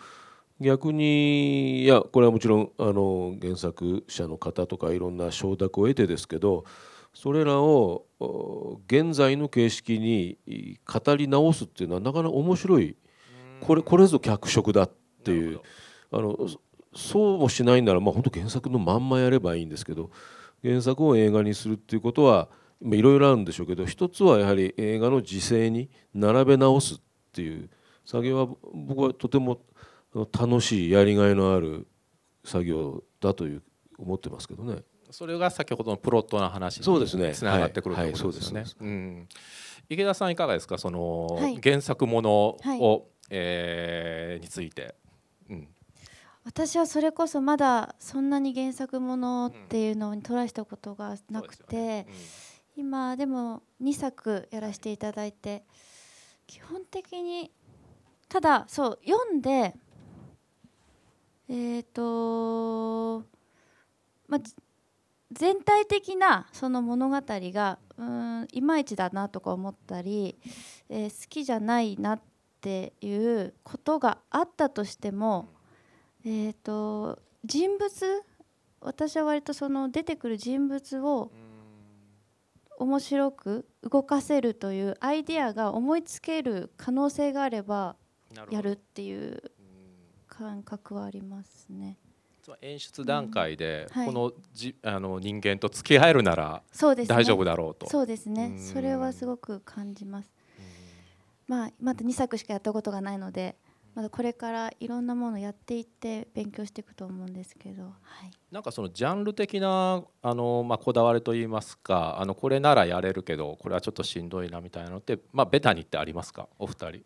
[0.61, 6.65] 逆にいやこれはもちろんあの原作者の方とかいろんな承諾を得てですけど
[7.15, 12.97] それらをお現在の形式にい語り直すっていうのはなかなか面白い。
[13.61, 14.91] これこれぞ脚色だっ
[15.25, 15.61] ていう。
[16.11, 16.37] あの
[16.95, 20.11] そうもしないならまあ本当原作のまんまやればいいんですけど
[20.63, 22.49] 原作を映画にするっていうことは
[22.83, 26.99] いろいろあるんでしょうけど一つはやはり映画の時勢に並べ直すっ
[27.33, 27.71] ていう。
[28.05, 29.61] 作業は僕はとても
[30.15, 31.87] 楽しいやりがいのある
[32.45, 33.63] 作業だという
[33.99, 34.83] 思ってますけどね。
[35.13, 37.33] それが先ほどのプロットの話にそうですね。
[37.35, 38.61] つながってくるとはいいうことですよね。
[38.61, 38.69] はい。
[38.69, 39.29] そううん。
[39.89, 40.79] 池田さんいかがですか？
[40.79, 41.61] その、はい。
[41.63, 42.81] 原作ものを、はい。
[43.31, 44.95] えーについて。
[45.51, 45.69] うん。
[46.45, 52.07] 私はそれこそまだそんなに原作ものっていうのにトライしたことがなくて、そうですよね。
[52.75, 55.63] 今でも2作やらせていただいて
[56.47, 57.51] 基本的に
[58.31, 59.75] ただそう読んで
[61.51, 63.21] えっ、と
[64.27, 64.55] まあじ
[65.33, 70.39] 全体的なその物語がうーんいまいちだなとか思ったり、
[70.89, 72.21] えー好きじゃないなっ
[72.61, 75.49] ていうことがあったとしても、
[76.25, 78.23] えー、と人物
[78.81, 81.31] 私は割とその出てくる人物を
[82.79, 87.97] 面白く動かせるというアイデアが思いつける可能性があれば
[88.51, 89.43] やるっていう
[90.27, 91.99] 感覚はありますね。
[92.43, 94.01] つまり演出段階で、うん。
[94.01, 94.07] はい。
[94.07, 97.15] このじあの人間と付き合えるならそうですね。
[97.15, 97.89] 大丈夫だろうと。
[97.89, 98.47] そうですね。
[98.47, 98.59] うん。
[98.59, 100.31] それはすごく感じます。
[101.49, 103.57] まあまだ2作しかやったことがないので
[103.95, 107.91] まだこれからいろんなものをやっていって勉強していくと思うんですけど、は
[108.25, 116.49] い、なんかそのジャンル的なあの、まあ、こだわりといいますかあのこれならやれるけどこれはちょっとしんどいなみたいなのって、まあ、ベタにってありますか？
[116.59, 117.03] お二人、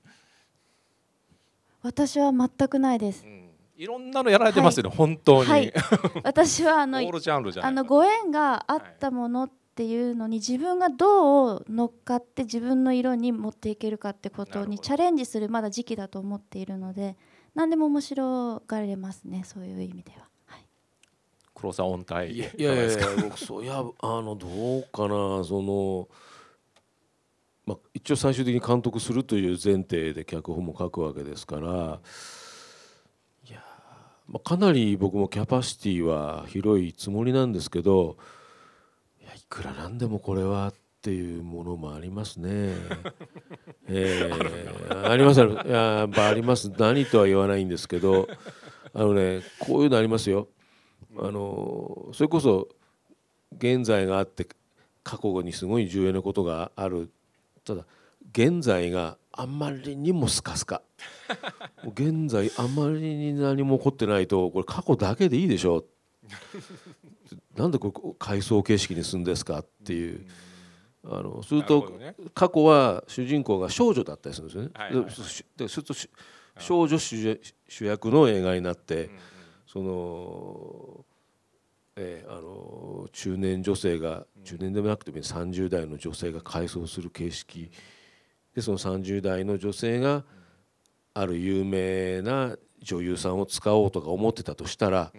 [1.83, 3.27] 私は全くないです。
[3.77, 5.73] いろんなのやられてますよね、本当に、はい、
[6.25, 17.17] 私はあの オールジャンルじゃないあのご縁があったものっていうのに自分がどう乗っかって自分の色に持っていけるかってことにチャレンジするまだ時期だと思っているので
[17.55, 20.27] 何でも面白がれますねそういう意味では。
[21.57, 24.47] 黒沢音体いやいやいや僕そういやあのど
[24.79, 26.07] うかなその、
[27.65, 32.01] まあ、一応最終的に監督するという前提で脚本も書くわけですから
[34.29, 38.17] まあ、かなり僕もキャパシティは広いつもりなんですけど
[39.23, 42.75] いやいくらなんでもこれはっていうものもありますね。
[43.87, 48.29] えーありますあるいややっぱあります何とは言わないんですけど
[48.93, 50.49] あのねこういうのありますよ。
[51.19, 52.69] あのそれこそ
[53.57, 54.47] 現在があって
[55.03, 57.11] 過去にすごい重要なことがある
[57.65, 57.87] ただ
[58.33, 60.83] 現在があんまりにもスカスカ
[61.85, 65.85] 現在あまりに何も起こってないとこれ過去だけでいいでしょ
[67.57, 70.27] なんでこれ回想形式にするんですかっていう。
[71.09, 71.93] あのすると
[72.35, 74.71] 過去は主人公が少女だったりするんですよね。
[74.75, 75.15] はいはいはい。
[75.15, 75.23] でそ
[75.57, 76.11] でするとし
[76.59, 79.11] 少女主主役の映画になって、
[79.67, 81.05] その、
[81.97, 87.71] えーあの中年女性が中年でもなくてもいい30代の女性が回想する形式。
[88.55, 90.25] でその30代の女性が
[91.17, 95.13] ある有名な女優さんを使おうとか思ってたとしたら、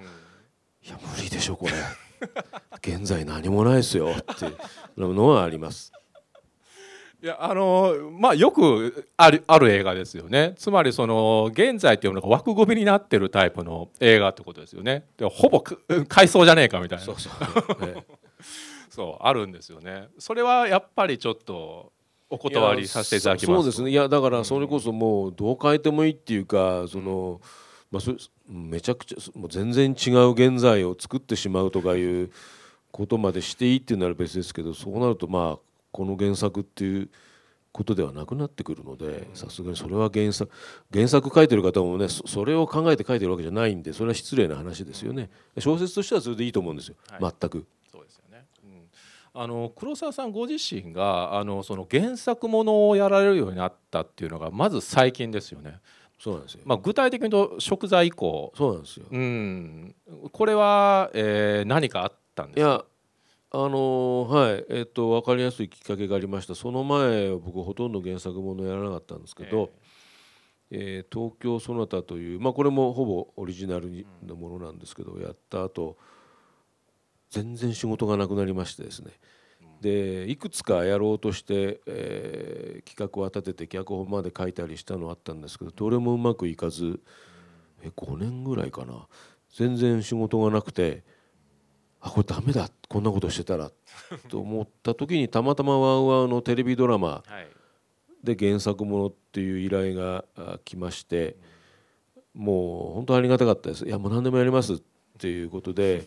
[0.85, 1.73] いや無理でしょこれ。
[2.77, 5.91] 現在何もないですよっていうのはあります。
[7.23, 10.53] いやあのまあよくあるある映画ですよね。
[10.55, 15.07] つまりその現在っていうのが枠組みになってるタイプの映画ってことですよね。
[15.17, 17.05] でほぼく回想じゃねえかみたいな。
[17.05, 17.33] そうそう、
[18.91, 20.09] そうあるんですよね。
[20.19, 21.91] それはやっぱりちょっと
[22.29, 23.91] お断りさせていただきますそうですね。
[23.91, 27.39] いやだからそれこそもうどう変えてもいいっていうかその、
[27.91, 28.17] まあ、それ
[28.49, 32.31] めちゃくちゃもう全然違う現在を作ってしまうとかいう
[32.91, 35.59] ことまでしていいっていうなら別ですけどそうなるとまあ
[35.91, 37.09] この原作っていう
[37.71, 40.51] ことではなくなってくるのでさすがにそれは原作
[40.91, 45.29] 原作書いてる方もねそそれを考えて書いてるわけじゃないんでそれは失礼な話ですよね。
[45.59, 47.33] 小説としてはそれでいいと思うんですよ、はい。
[47.39, 47.67] 全く。
[49.39, 55.79] あの黒沢さんご自身があのその原作ものをやられるようになったっていうのがまず最近ですよね。
[56.19, 56.61] そうなんですよ。
[56.65, 58.51] まあ具体的に言うと食材以降。
[58.57, 59.05] そうなんですよ。
[59.11, 59.95] うん。
[60.31, 62.69] これは、えー、何かあったんですか？
[62.69, 62.83] いや
[63.49, 69.69] あのーはいえっ、と分かりやすいきっかけがありましたその前僕ほとんど原作ものやらなかったんですけど
[70.69, 75.97] 「えー東京ソナタ」という、まあ、これもほぼオリジナルにのものなんですけど、やった後
[77.29, 79.11] 全然仕事がなくなりましてですね。
[79.81, 87.01] でいくつかやろうとして、えー企画を立てて脚本まで書いたりしたのあったんですけどどれもうまくいかず
[87.83, 89.07] え5年ぐらいかな。
[89.53, 91.03] 全然仕事がなくて
[91.99, 93.71] あこれダメだこんなことしてたら
[94.29, 97.47] と思った時に たまたまワウワウのテレビドラマはい。
[98.23, 101.37] で原作ものっていう依頼があ来まして
[102.33, 103.85] もう本当ありがたかったです。
[103.85, 104.83] いやもう何でもやりますって
[105.25, 106.03] いうことで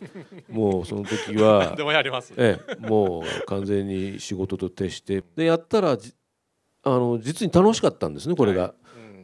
[0.48, 2.32] もうその時は でもやります。
[2.36, 5.24] ええ、もう完全に仕事と徹して。
[5.34, 6.14] でやったらじ
[6.82, 8.74] あの実に楽しかったんですねこれが。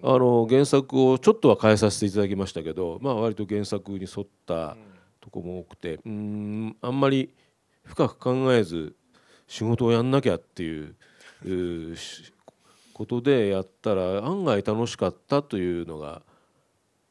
[0.03, 4.77] あの原作をちょっとは変えさせていただきましたけど、まあ、割と原作に沿った
[5.21, 7.31] とこも多くてうんあんまり
[7.83, 8.95] 深く考えず
[9.49, 10.95] 仕事をやんなきゃっていう
[12.93, 16.23] ことでやったら案外楽しかったというのが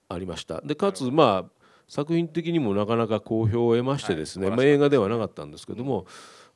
[0.07, 0.61] ありました。
[0.61, 1.54] でかつまあ
[1.87, 6.05] 作品的にもなかなか好評を得ましてですね、まあ、映画ではなかったんですけども、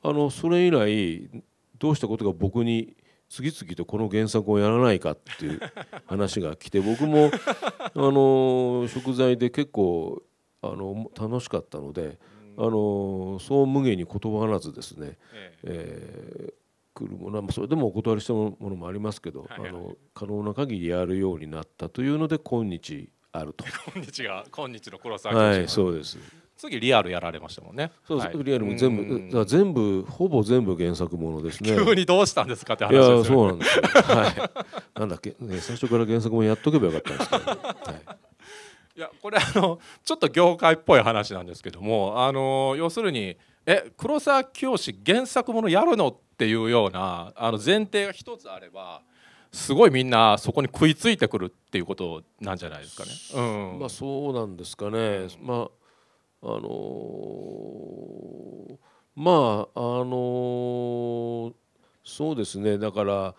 [0.02, 1.30] あのそれ以来
[1.78, 2.96] どうしたことが僕に
[3.28, 5.60] 次々とこの原作をやらないかっていう
[6.06, 7.30] 話が来て僕も
[7.78, 10.22] あの食材で結構
[10.62, 12.18] あの楽しかったので、
[12.56, 15.18] あのそう無下に断らずですね、
[15.64, 16.60] えー
[16.92, 23.64] 来るものはそれでもお断りしたものもありますけど、あの可能な限りやるようになったというので今日あると。
[23.94, 26.18] 今日が今日の黒沢はい、そうです。
[26.56, 27.90] 次リアルやられましたもんね。
[28.06, 31.74] そうです、はいリアルも全部、全部ほぼ全部原作ものですね。
[31.74, 33.82] 急にどうしたんですかって話いやですよねそうなんですよ。
[33.84, 34.98] はい。
[35.00, 37.58] なんだっけ、ね、最初から原作もやっとけばよかったんですけど、はい。
[38.96, 44.76] いやこれあのちょっと業界っぽい話なんですけどもあの要するにえ黒沢清
[45.06, 46.08] 原作ものやるの？
[46.08, 49.02] っていうようなあの前提が一つあれば
[49.52, 53.10] すごいみんなそこに食いついてくるっていうことなんじゃないですかね。
[53.34, 55.26] うんまあそうなんですかね。
[55.40, 55.68] ま
[56.42, 58.76] ああのー
[59.16, 59.32] ま
[59.74, 61.52] ああのー
[62.04, 62.78] そうですね。
[62.78, 63.34] だから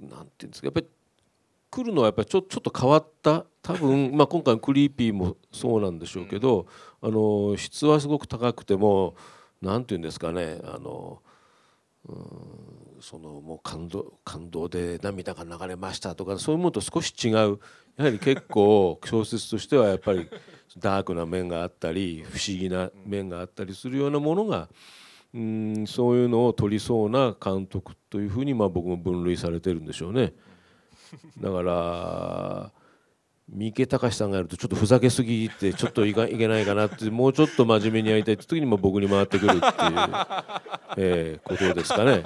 [0.00, 0.86] なんていうんですかやっぱり
[1.70, 6.66] 来るのはやっぱりちょちょっと変わった多分、 まあ、今回のクリーピーもそうなんでしょうけど、
[7.00, 9.14] あの質はすごく高くても
[9.60, 11.22] なんていうんですかねあの
[12.08, 17.58] うんそのもう感動感動で涙が流れましたとかそういうものと少し違う
[17.96, 20.28] やはり結構小説としてはやっぱり
[20.78, 24.68] ダークな面があったり不思議な面があったりするようなものが
[25.34, 30.32] うんそういうのを撮りそうな監督というふうにまあ僕も分類されてるんでしょうね。
[31.40, 32.72] だから
[33.48, 39.70] 三池隆さんがやるとちょっとふざけすぎてちょっといかいけないかなってもうちょっと真面目にやりたいって時にも僕に回ってくるっていう、
[40.96, 42.22] えことですかね。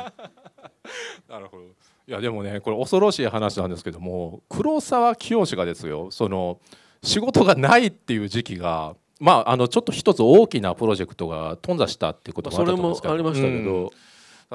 [1.29, 1.65] なるほど。
[1.65, 6.61] いやでもねこれ恐ろしい話なんですけども黒沢清がですよその
[7.03, 13.13] 仕事がないっていう時期がまああのちょっと一つ大きなプロジェクトが頓挫したっていうこともあったと思うんですけど。
[13.13, 13.91] それもありましたけどうん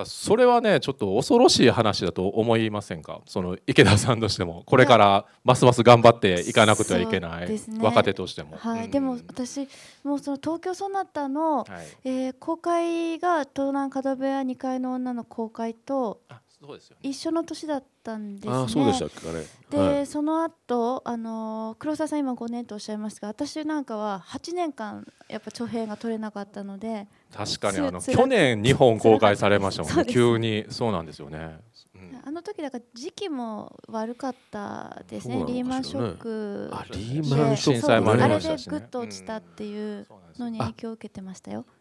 [0.05, 3.21] それはねちょっと恐ろしい話だと思いませんか？
[3.25, 4.63] その池田さんとしても。
[4.65, 7.59] これからますます頑張っていかなくてはいけない、ね。
[7.79, 8.55] 若手としても。
[8.57, 8.91] はい、うん。
[8.91, 9.67] でも私
[10.03, 11.67] もうその東京ソナタの、はい。
[12.05, 17.09] えー公開が東南角部屋2階の女の公開とあそうですよね。
[17.09, 18.53] 一緒の年だったんですね。
[18.53, 19.45] ああそうでしたっけかね。
[19.69, 20.07] で、はい。
[20.07, 30.05] その後あのー黒沢さん今5年とおっしゃいましたが私なんかは8年間やっぱ長編が取れなかったので確かにあの去年2本公開されましたもんね。
[30.05, 30.65] 急に。
[30.69, 31.59] そうなんですよね。
[31.95, 32.21] うん。
[32.25, 35.37] あの時だから時期も悪かったですね。
[35.37, 35.45] ね。
[35.47, 41.65] リーマンショックあリーマンショック震災もありあれでましたしねグッと落ちたっていうのに影響を受けてましたよ。
[41.67, 41.80] あ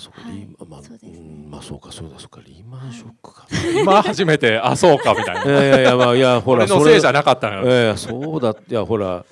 [0.00, 0.38] そうか、はい。
[0.38, 1.18] リーマンまあそうですね。
[1.18, 3.46] うんまあそうかそうだそうかリーマンショックか。
[3.80, 5.52] 今初めてあそうかみたいいな。
[5.52, 7.62] やいやいやまあいやほらそれ俺のせいじゃなかったのよ。
[7.66, 9.24] ええそうだいやほら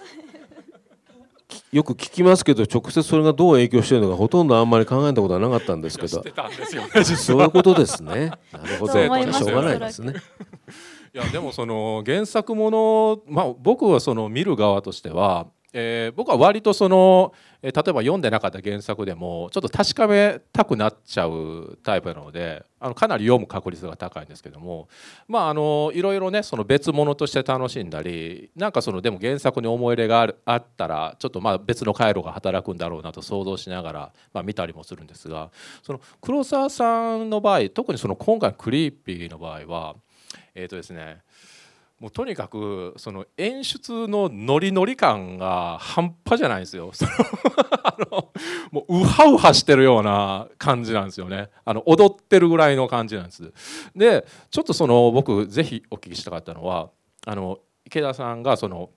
[1.48, 6.08] きよく聞きますけど直接それがどう影響してるのかほとんどあんまり考えたことはなかったんですけど。
[6.08, 8.30] 知ってたんですよね実そういうことですね。
[8.52, 8.92] なるほど。
[8.92, 9.38] そう思います。
[9.44, 10.14] しょうがないですね。
[11.14, 24.88] いやでもその原作もの、まあ、僕はその見る側としては、えー僕は割とその、え例えば読んでなかった原作でもちょっと確かめたくなっちゃうタイプなのであのかなり読む確率が高いんですけども
[25.26, 35.50] まああのいろいろねその別物として楽しんだりなんかそのでも原作に思い入れがあるあったらちょっとまあ別の回路が働くんだろうなと想像しながら、まあ、見たりもするんですが
[35.82, 39.96] その黒沢さんの場合特にその今回のクリーピーの場合は
[40.54, 41.22] えーとですね
[42.00, 46.92] もうとにかくその演出のノリノリ感が半端じゃないんですよ。
[47.82, 48.30] あの
[48.70, 51.50] もうウハウハしてるような感じなんですよね。
[51.64, 53.52] あの踊ってるぐらいの感じなんです。
[53.96, 56.90] でちょっとその僕ぜひお聞きしたかったのは
[57.26, 58.90] あの池田さんがその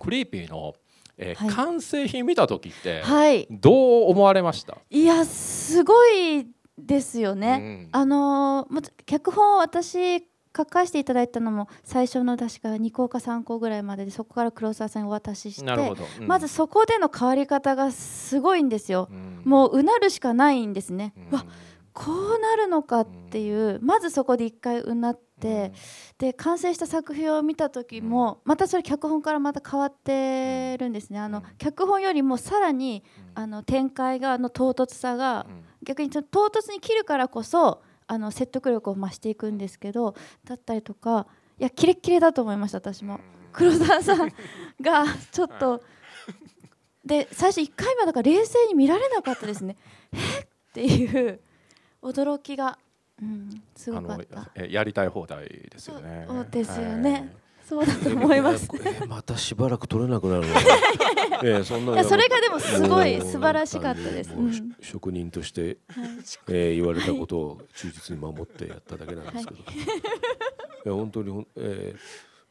[0.00, 0.74] クリーピーの、
[1.18, 3.70] えーはい完成品見た時ってはいど
[4.06, 7.58] う思われました、いやすごいですよね。
[7.60, 8.66] うんあの
[9.06, 10.26] 脚本を私
[10.56, 15.94] 書かせていただいたのも最初の確か2校か3校ぐらいまででそこから黒沢さんにお渡しして
[16.26, 19.08] まずそこでの変わり方がすごいんですよ。
[19.10, 19.42] うん。
[19.44, 21.14] もううなるしかないんですね。
[21.30, 21.38] うん。
[21.38, 21.46] わ
[21.94, 23.78] こうなるのかっていう。
[23.82, 25.72] まずそこで一回うなって、
[26.18, 31.18] で完成した作品を見た時も、またそれ脚本からまた変わってるんですね。
[31.18, 35.46] あの、脚本よりもさらに、あの展開がの唐突さが、
[35.82, 37.82] 逆に唐突に切るからこそ
[38.12, 41.26] あの説得力を増していくんですけどだったりとか
[41.58, 43.18] いやキレッキレだと思いました私も。
[43.52, 44.32] 黒沢さん
[44.80, 45.82] が ちょっと
[47.04, 49.76] で最初1回目はだから冷静に見られなかったですね。
[50.12, 50.46] えっ？
[50.74, 51.40] ていう
[52.02, 52.78] 驚きが、
[53.20, 54.50] うん、すごかった。
[54.54, 56.26] えやりたい放題ですよね。
[56.28, 57.34] そうですよね。
[57.72, 58.68] そうだと思います。
[58.84, 60.52] えまたしばらく取れなくなるの。
[61.42, 64.30] ええそんなのいやそれがでもすごい素晴らしかったです。
[64.82, 65.78] 職人として、
[66.48, 69.64] えー言われたことを忠実に守ってやっただけなんですけど、い、
[70.84, 71.98] や本当にえー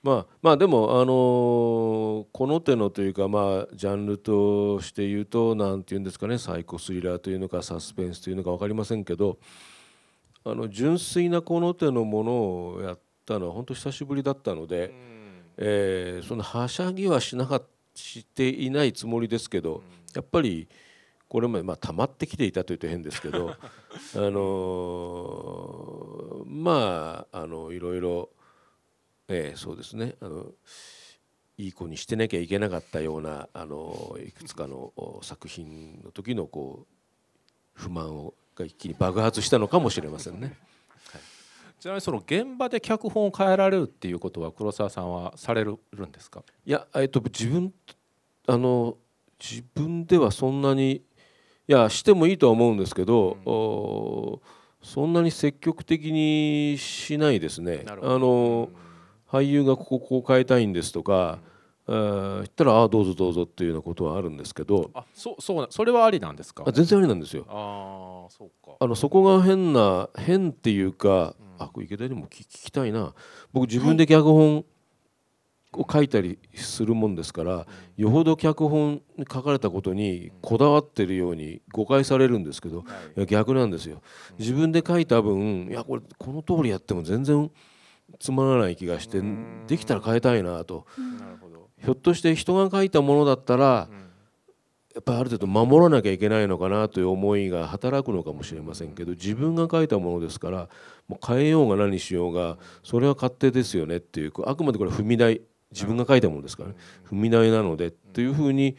[0.01, 9.37] まあまあでもあのーこの手のというかまあジャンルとして言うとなんていうんですかねサイコスリラーというのかサスペンスというのか分かりませんけど
[10.43, 15.10] あの純粋なこの手のものをやったのは本当久しぶりだったので、
[15.63, 19.83] えーそのはしゃぎはしなかっしていないつもりですけど、
[20.15, 20.67] やっぱり
[21.27, 23.57] これまでまあ溜まってきていたというと変ですけど あ
[24.17, 28.29] のーまああのいろいろ、
[29.27, 30.51] えーそうですねあの
[31.57, 36.93] いい子にしてなきゃいけなかったようなあのいくつかのお作品の時のこう
[37.73, 40.57] 不満をが一気に爆発したのかもしれませんね。
[41.81, 46.43] ちなみにその現場で脚本を変えられるっていうことは黒沢さんはされるんですか？
[46.63, 47.73] いや、えっと、自分
[48.47, 48.97] あの
[49.39, 51.01] 自分ではそんなにい
[51.65, 54.41] やしてもいいとは思うんですけど、お
[54.83, 57.83] そんなに積極的にしないですね。
[57.87, 58.69] あの
[59.27, 61.39] 俳優がこここう変えたいんですとか、
[61.87, 66.63] あー言ったらああどうぞどうぞっていうようなことはあるんですけどあ、そうそうなそれはありなんですか？
[66.67, 67.43] あ全然ありなんですよ。
[67.49, 68.73] ああ、そうか。
[68.79, 73.13] あのそこが変な変っていうか、あこれ池田にも聞聞きたいな。
[73.53, 74.65] 僕自分で脚本
[75.73, 82.83] を書いたりするもんですから、よほど脚本に書かれたことにこだわってるように誤解されるんですけど、
[83.15, 83.19] い。
[83.21, 84.01] や逆なんですよ。
[84.37, 87.49] 自分で書いた分いやこれこの通りやっても全然
[88.19, 89.21] つまらない気がして
[89.67, 90.85] できたら変えたいなと。
[91.83, 93.89] ひょっとして人が書いたものだったら、
[94.93, 100.69] やっぱりある程度守らなきゃいけないのかなという思いが働くのかもしれませんけど自分が書いたものですから
[101.07, 106.75] もう変えようが何しようがそれは勝手ですよねっていうあくまでこれ踏み台自分が書いたものですから、ね、
[107.09, 108.75] 踏み台なのでっていうふうに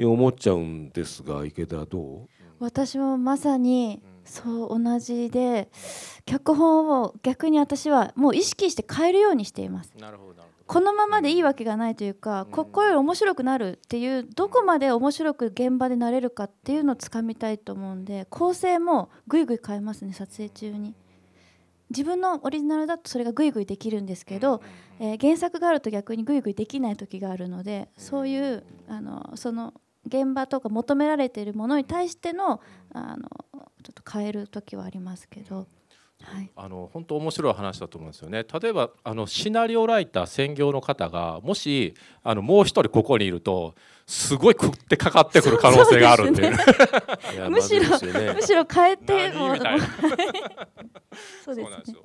[0.00, 2.28] 思っちゃうんですが池田どう？
[2.58, 5.68] 私もまさにそう同じで
[6.26, 9.92] 脚本を逆に私はもう意識して変えるようにしています。
[10.00, 10.31] なるほど。
[10.72, 20.94] このままでいいわけがないというか、ここより面白くなるっていうどこまで面白く現場でなれるかっていうのをつかみたいと思うんで構成もぐいぐい変えますね撮影中に。
[21.90, 24.62] 自分のオリジナルだとそれがぐいぐいできるんですけど、
[24.98, 29.74] えー原作があると逆にぐいぐいできない時があるのでそういうあのその
[30.06, 32.62] 現場とか求められているものに対しての
[32.94, 33.28] あの
[33.82, 35.66] ちょっと変える時はありますけど、
[36.22, 38.44] はい、あの本当面白い話だと思うんですよね。
[38.60, 43.74] 例えばあのシナリオライター専業の方がもしあのもう一人ここにいると
[44.06, 46.52] すごい食ってかかってくる可能性があるっていう。
[47.34, 47.88] いやむしろ、
[48.34, 49.56] むしろ変えても
[51.44, 52.04] そうですねそうなんですよ。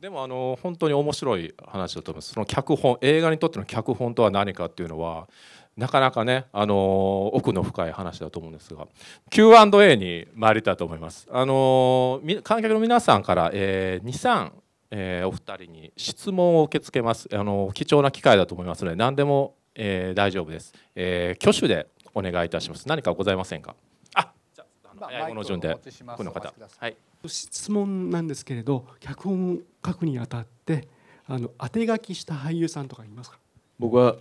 [0.00, 2.34] でもあの本当に面白い話だと思います。
[2.34, 5.28] その脚本映画にとっての脚本とは何かっていうのは
[5.76, 8.86] なかなかねあの奥の深い話だと思うんですが
[9.30, 11.26] Q&A に参りたいと思います。
[11.30, 14.52] あのみ観客の皆さんから、えー、23
[14.90, 17.28] えーお二人に質問を受け付けます。
[17.32, 20.72] あの貴重な機会だと思いますので何でも、えー大丈夫です。
[20.94, 22.86] えー挙手でお願いいたします。
[22.86, 23.74] 何かございませんか？
[24.14, 25.76] あ、じゃああの早いもの順で
[26.16, 26.54] この方。
[26.78, 26.96] はい。
[27.26, 30.86] 質問なんですけれど脚本書くにあたって
[31.26, 33.38] あの当て書きした俳優さんとかいますか？
[33.84, 34.16] 僕は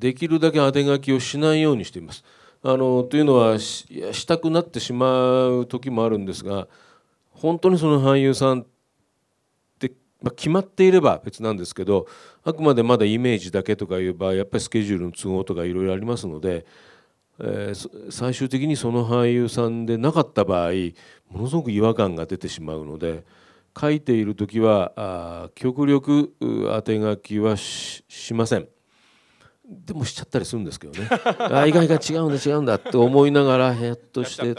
[0.00, 2.24] できるだけ当て書きをしないようにしています。
[2.64, 6.66] あのというのはしたくなってしまう時もあるんですが
[7.30, 8.66] 本当にその俳優さんっ
[9.78, 12.08] て、まあ、決まっていれば別なんですけど
[12.42, 16.66] あくまでまだイメージだけとかいう場合やっぱりスケジュールの都合とかいろいろありますので、
[17.38, 20.72] えー最終的にその俳優さんでなかった場合
[21.30, 23.22] ものすごく違和感が出てしまうので
[23.80, 28.02] 書いている時はあ極力当て書きはし
[28.34, 28.68] ません。
[29.68, 31.08] でもしちゃったりするんですけどね
[31.38, 34.56] あ意外が違うんだ違うんだって思いながらひょっとして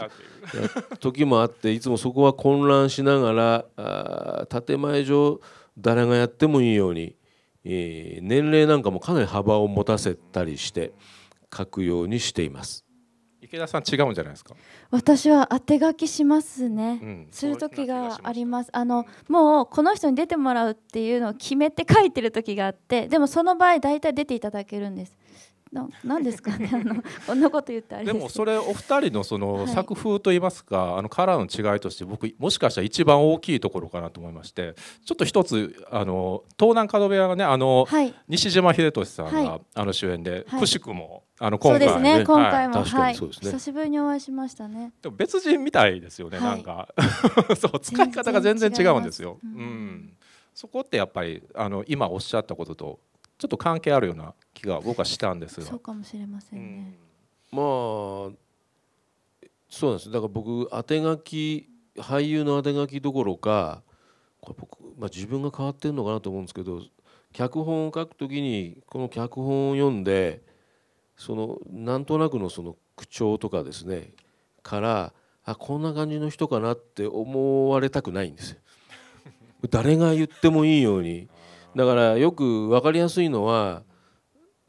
[1.00, 5.40] 時もあっていつもそこは混乱しながらあー建前上
[5.76, 7.16] 誰がやってもいいように、
[7.64, 10.92] えー年齢なんかもかなり幅を持たせたりして
[11.56, 12.84] 書くようにしています。
[13.42, 14.54] 池田さん違うんじゃないですか？
[14.90, 17.28] 私は当て書きしますね、うん。
[17.30, 18.70] する時があります。
[18.72, 25.16] あのもうこの人に出てもらうっていうのを決めて書いてる時があってでもその場合大体出ていただけるんです
[25.72, 26.68] ななんですかね。
[26.74, 29.68] あのこんなこと言ってあれでもそれお二人のそのはい。
[29.68, 38.14] 作風といいますか、あのカラーの違いとして僕もしかしたら一番大きいところかなと思いましてちょっと一つあの東南角部屋がねあの、はい。
[38.28, 39.60] 西島秀俊さんが、はい。
[39.74, 40.60] あの主演で、はい。
[40.60, 44.92] くしくもあのそう今回ですね今回も、はい、久しぶりにお会いしましたね。
[45.00, 46.48] でも別人みたいですよね、はい。
[46.48, 46.88] なんか。
[47.56, 49.38] そう使い方が全然違うんですよ。
[49.42, 50.12] うん。
[50.54, 53.00] そこってやっぱりあの今おっしゃったことと
[53.40, 55.66] ちょっと関係あるような気が僕はしたんですが。
[55.66, 56.98] そうかもしれませんね、
[57.50, 57.64] まあ
[59.70, 60.12] そうなんです。
[60.12, 61.66] だから僕当て書き
[61.96, 63.82] 俳優の当て書きどころか
[64.42, 66.82] これ僕、まあ、自分が変わってるのかなと思うんですけど
[67.32, 70.42] 脚本を書くときにこの脚本を読んで
[71.16, 74.12] そのなんとなくのその口調とかですね
[74.62, 75.14] から
[75.44, 78.58] あこんな感じの人かなって思われたくないんですよ。
[79.70, 81.28] 誰が言ってもいいように
[81.74, 83.82] だからよく分かりやすいのは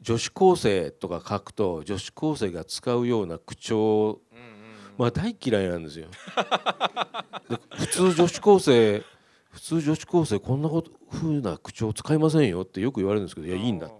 [0.00, 4.20] 女子高生とか書くと女子高生が使うような口調
[4.98, 6.06] まあ大嫌いなんですよ。
[7.48, 9.02] で普通女子高生
[9.50, 13.90] 普通女子高生こんなこと風な口調使いませんよってよく言われるんですけどいやいいんだ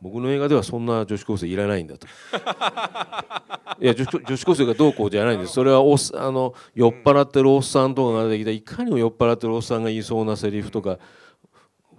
[0.00, 2.06] 僕の映画ではそんな女子高生いらないんだと。
[3.80, 5.52] いや女子女子高生がどうこうじゃないんです。
[5.52, 10.98] それはおっあの酔っ払ってるおっさんとかが出てきたいかにも酔っ払ってるおっさんが言いそうなセリフとか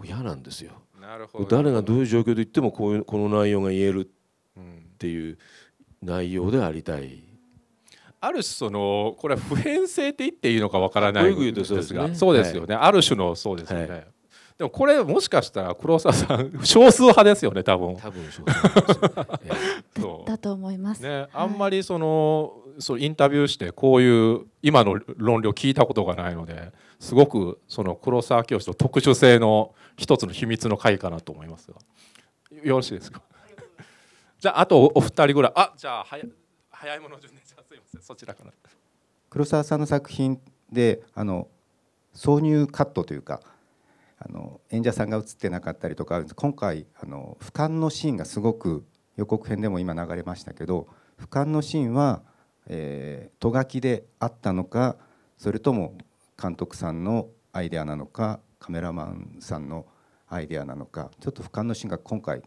[0.05, 0.73] 嫌なんですよ。
[0.99, 1.45] なるほど。
[1.45, 4.57] 誰がどういう状況で言ってもこういうこの内容が言えるっ
[4.97, 5.37] ていう
[6.01, 7.23] 内容でありたい。
[8.21, 14.07] ある種そのこれは普遍性って言っていいのかわからないんですがそうですよね、ある種のそうですよね、はい。
[14.57, 17.97] でもこれもしかしたら黒沢さん少数派ですよね多分。
[17.97, 19.39] 多分少数派
[19.99, 31.77] そう だと思います、ね、あんまりそのそうインタビューしてこういう今の論理を聞いたことがないのですごくその黒沢教師の特殊性の一つの秘密の回かなと思いますが。
[32.63, 33.21] よろしいですか？
[34.39, 35.53] じゃああとお二人ぐらい。
[35.55, 36.23] あじゃあ早
[36.71, 38.01] 早いもの順でじゃあすいません。
[38.01, 38.51] そちらから。
[39.29, 40.39] 黒沢さんの作品
[40.71, 41.47] であの
[42.13, 43.41] 挿入カットというか
[44.19, 46.35] あの演者さんが映ってなかったりとかあるんです。
[46.35, 48.85] 今回あの俯瞰のシーンがすごく
[49.15, 50.87] 予告編でも今流れましたけど
[51.19, 52.23] 俯瞰のシーンは、
[52.67, 54.97] えー、と書きであったのか
[55.37, 55.97] それとも
[56.41, 59.85] 監督さんのアイデアなのかカメラマンさんの
[60.29, 62.41] アイデアなのかちょっと俯瞰のシーンが今回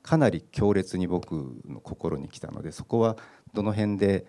[0.00, 1.32] かなり強烈に僕
[1.66, 3.16] の心に来たのでそこは
[3.52, 4.26] どの辺で、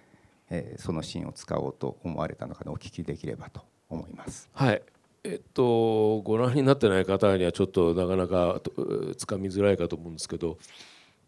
[0.50, 4.50] えーそのシーンを使おうと思われたのかお聞きできればと思います。
[4.52, 4.82] はい
[5.24, 8.62] えっと、ご覧になってない方にはちょっとなかなか
[9.18, 10.58] つかみづらいかと思うんですけど、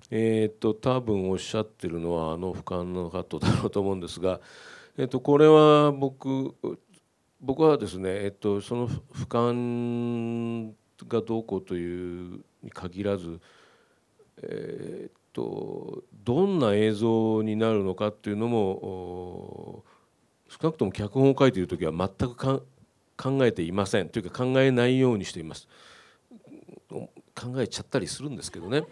[0.10, 4.40] えっと、多分おっしゃってるのはあの俯瞰のカットだろうと思うんですが、
[4.98, 6.56] えっと、これは僕
[7.42, 10.74] 僕はですね、えっと、その俯瞰
[11.08, 13.40] がどうこうというに限らず、
[14.44, 19.84] えっと、どんな映像になるのかっていうのも
[20.50, 24.10] 少なくとも脚本を書いている時は全く考えていません。
[24.10, 25.68] というか考えないようにしています。
[26.90, 28.84] 考えちゃったりするんですけどね。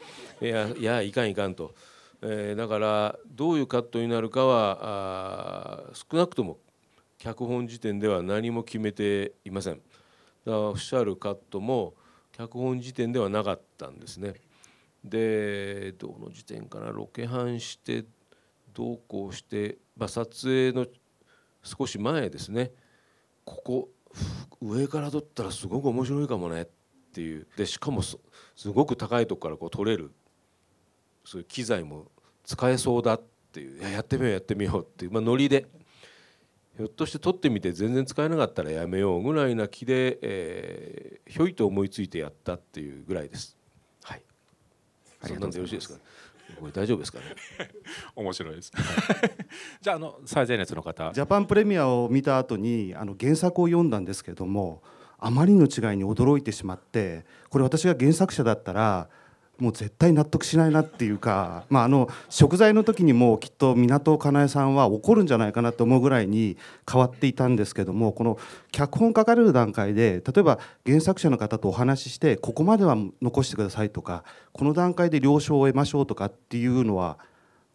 [0.42, 1.74] いやいやいかんいかんと、
[2.22, 6.60] えーだからどういうカットになるかはあ少なくとも
[7.18, 9.76] 脚本時点では何も決めていません。
[9.76, 9.84] だか
[10.46, 11.96] らおっしゃるカットも
[12.32, 14.36] 脚本時点ではなかったんですね。
[15.04, 18.06] でどの時点かなロケハンして
[18.74, 20.86] どうこうして、まあ、撮影の
[21.64, 22.72] 少し前ですね。
[23.44, 23.90] ここ
[24.62, 26.68] 上から撮ったらすごく面白いかもねっ
[27.14, 27.48] ていう。
[27.58, 28.18] でしかもす
[28.68, 30.12] ごく高いとこからこう撮れる。
[31.26, 32.06] そういう機材も
[32.46, 33.80] 使えそうだっていう。
[33.80, 35.68] いややってみようやってみようっていう、まあ、ノリで
[36.78, 43.58] ひょっとして撮ってみて全然使えなかったらやめようぐらいな気で、えーひょいと思いついてやったっていうぐらいです。
[44.04, 44.22] はい。
[45.24, 45.96] そんなんでよろしいですか？
[46.60, 47.26] これ大丈夫ですかね？
[48.16, 48.72] 面白いです。
[49.82, 54.82] じゃああの最前列の方ジャパンプレミアを見た後にあの原作を読んだんですけども
[55.20, 59.10] あまりの違いに驚いてしまってこれ私が原作者だったら
[59.60, 66.58] もう絶対納得しないなっていうか、まあ、あの食材の時にもきっと港かなえさんは怒るんじゃないかなと思うぐらいに
[66.90, 68.38] 変わっていたんですけどもこの
[68.72, 77.18] 脚本書かれる段階で例えば原作者の方とお話ししてここまでは残してくださいとかこの段階で了承を得ましょうとかっていうのは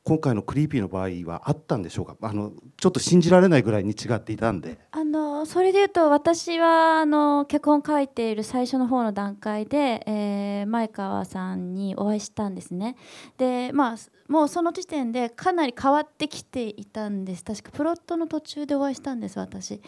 [0.05, 2.17] 今回のクリーピーの場合はあったんでしょうか？
[2.23, 4.81] あのちょっと信じられないぐらいに違っていたんで。
[4.91, 12.97] あのそれでいうと私はあの脚本書いている最初の方の段階で、えー、前川さんにお会いしたんですね。
[13.39, 13.97] でまあ
[14.29, 17.45] もうその時点でかなり変わってきていたんです。
[17.45, 19.81] 確かプロットの途中でお会いしたんです私。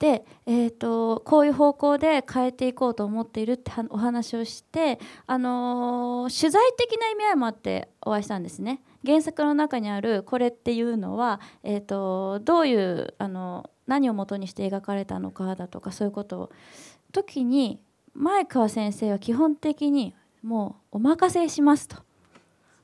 [0.00, 8.80] で、えーと、こういう方向で変えていこうと思っているってお話をしてあの取材的な意味合いもあってお会いしたんですね。
[9.04, 16.50] 原作の中にあるこれっていうのは、えーと、どういうあの何をもとにして描かれたのかだとかそういうことを
[17.12, 17.80] 時に
[18.14, 21.96] 前川先生は基本的にもうお任せしますと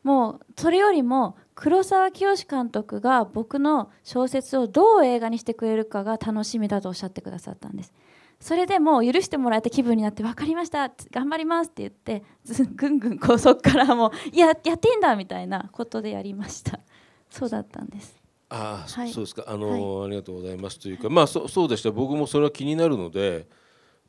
[0.02, 7.92] もうそれよりも黒沢清監督が僕の小説をどう映画にしてくれるかが楽しみだとおっしゃってくださったんです。
[8.40, 12.22] それでもう許してもらえた気分になって分かりました頑張りますって言って
[12.76, 16.80] ぐんぐんこうそこからもういややっていいんだみたいなことでやりました。
[17.30, 18.14] そうだったんです。
[18.48, 19.44] ああ、はい、そうですか。
[19.46, 21.90] あの、はい、ありがとうございますというかまあそそうでした。
[21.90, 23.48] 僕もそれは気になるので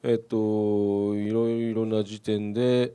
[0.04, 2.94] えっといろいろな時点で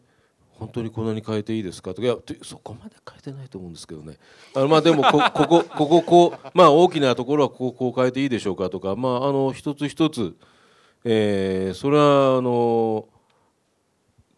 [0.51, 1.97] 本当にこんなに変えていいですかと。
[1.97, 4.19] かいやそこまで変えてないと思うんですけどね。
[4.55, 10.37] あのまあでも ここここここまあ大きなところはこここう変えていいでしょうかとかまああの一つ一つ
[11.05, 13.09] えー、それはあの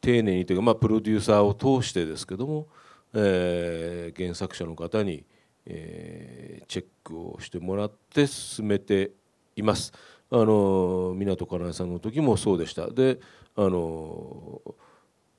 [0.01, 2.69] 丁寧にというか、まあ、プロデューサーを通してですけども、
[3.15, 5.25] えー、原作者の方に、
[5.67, 9.13] えー、チェックをしてもらって進めて
[9.57, 9.93] います。
[10.31, 12.89] あの湊かなえさんの時もそうでした。
[12.89, 13.21] で
[13.57, 14.61] あの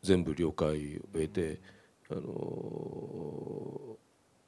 [0.03, 1.59] 全部了解を得て
[2.09, 3.97] あの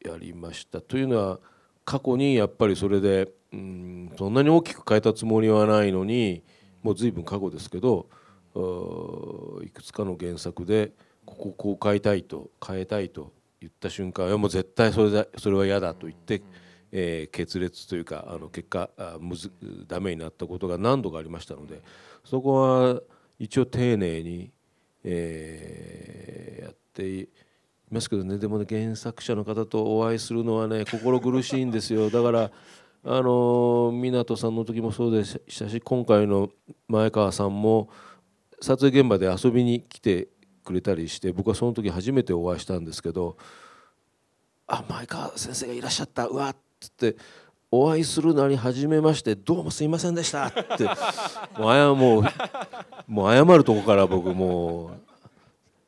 [0.05, 1.39] やりましたというのは
[1.83, 6.43] 過去にやっぱりそれでうんそんなに大きく変えたつもりはないのに。
[6.83, 8.07] もう随分過去ですけど
[9.63, 10.91] いくつかの原作で
[11.25, 16.41] こここう変えたいと変えたいと言った瞬間はもう絶対それだそれは嫌だと言って、
[16.91, 19.51] えー、決裂というかあの結果あむず
[19.87, 21.81] ダメになったことが何度かありましたので
[22.23, 23.01] そこは
[23.39, 24.51] 一応丁寧に、
[25.03, 27.29] えー、やってい
[27.91, 28.37] ますけどね。
[28.37, 32.09] でもね原作者の方とお会いするのはね心苦しいんですよ。
[32.09, 32.51] だから
[33.09, 36.49] あの湊さんの時もそうでしたし今回の
[36.89, 37.89] 前川さんも
[38.59, 40.27] 撮影現場で遊びに来て
[40.65, 43.37] くれたりして僕はその時初めてお会いしたんですけど
[44.67, 47.15] 「あ前川先生がいらっしゃったうわ」っつって
[47.71, 50.83] 「お会いするなり初めましてどうもすいませんでした」って
[51.57, 52.23] もう謝もう
[53.07, 54.91] もう謝るとこから僕もう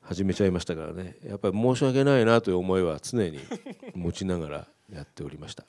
[0.04, 3.40] 始めちゃいましたからねやっぱり申し訳ないなという思いは常に
[3.94, 5.66] 持ちながらやっておりました。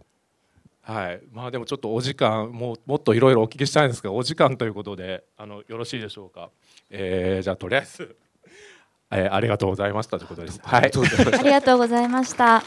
[0.90, 6.50] はいまあでもちょっとお時間ももっといろいろお聞きしたいんですがお時間ということであのよろしいでしょうか、
[6.90, 8.16] えー、じゃあとりあえず、
[9.12, 10.60] えー、ありがとうございましたということです。
[10.64, 12.64] はい、ありがとうございました。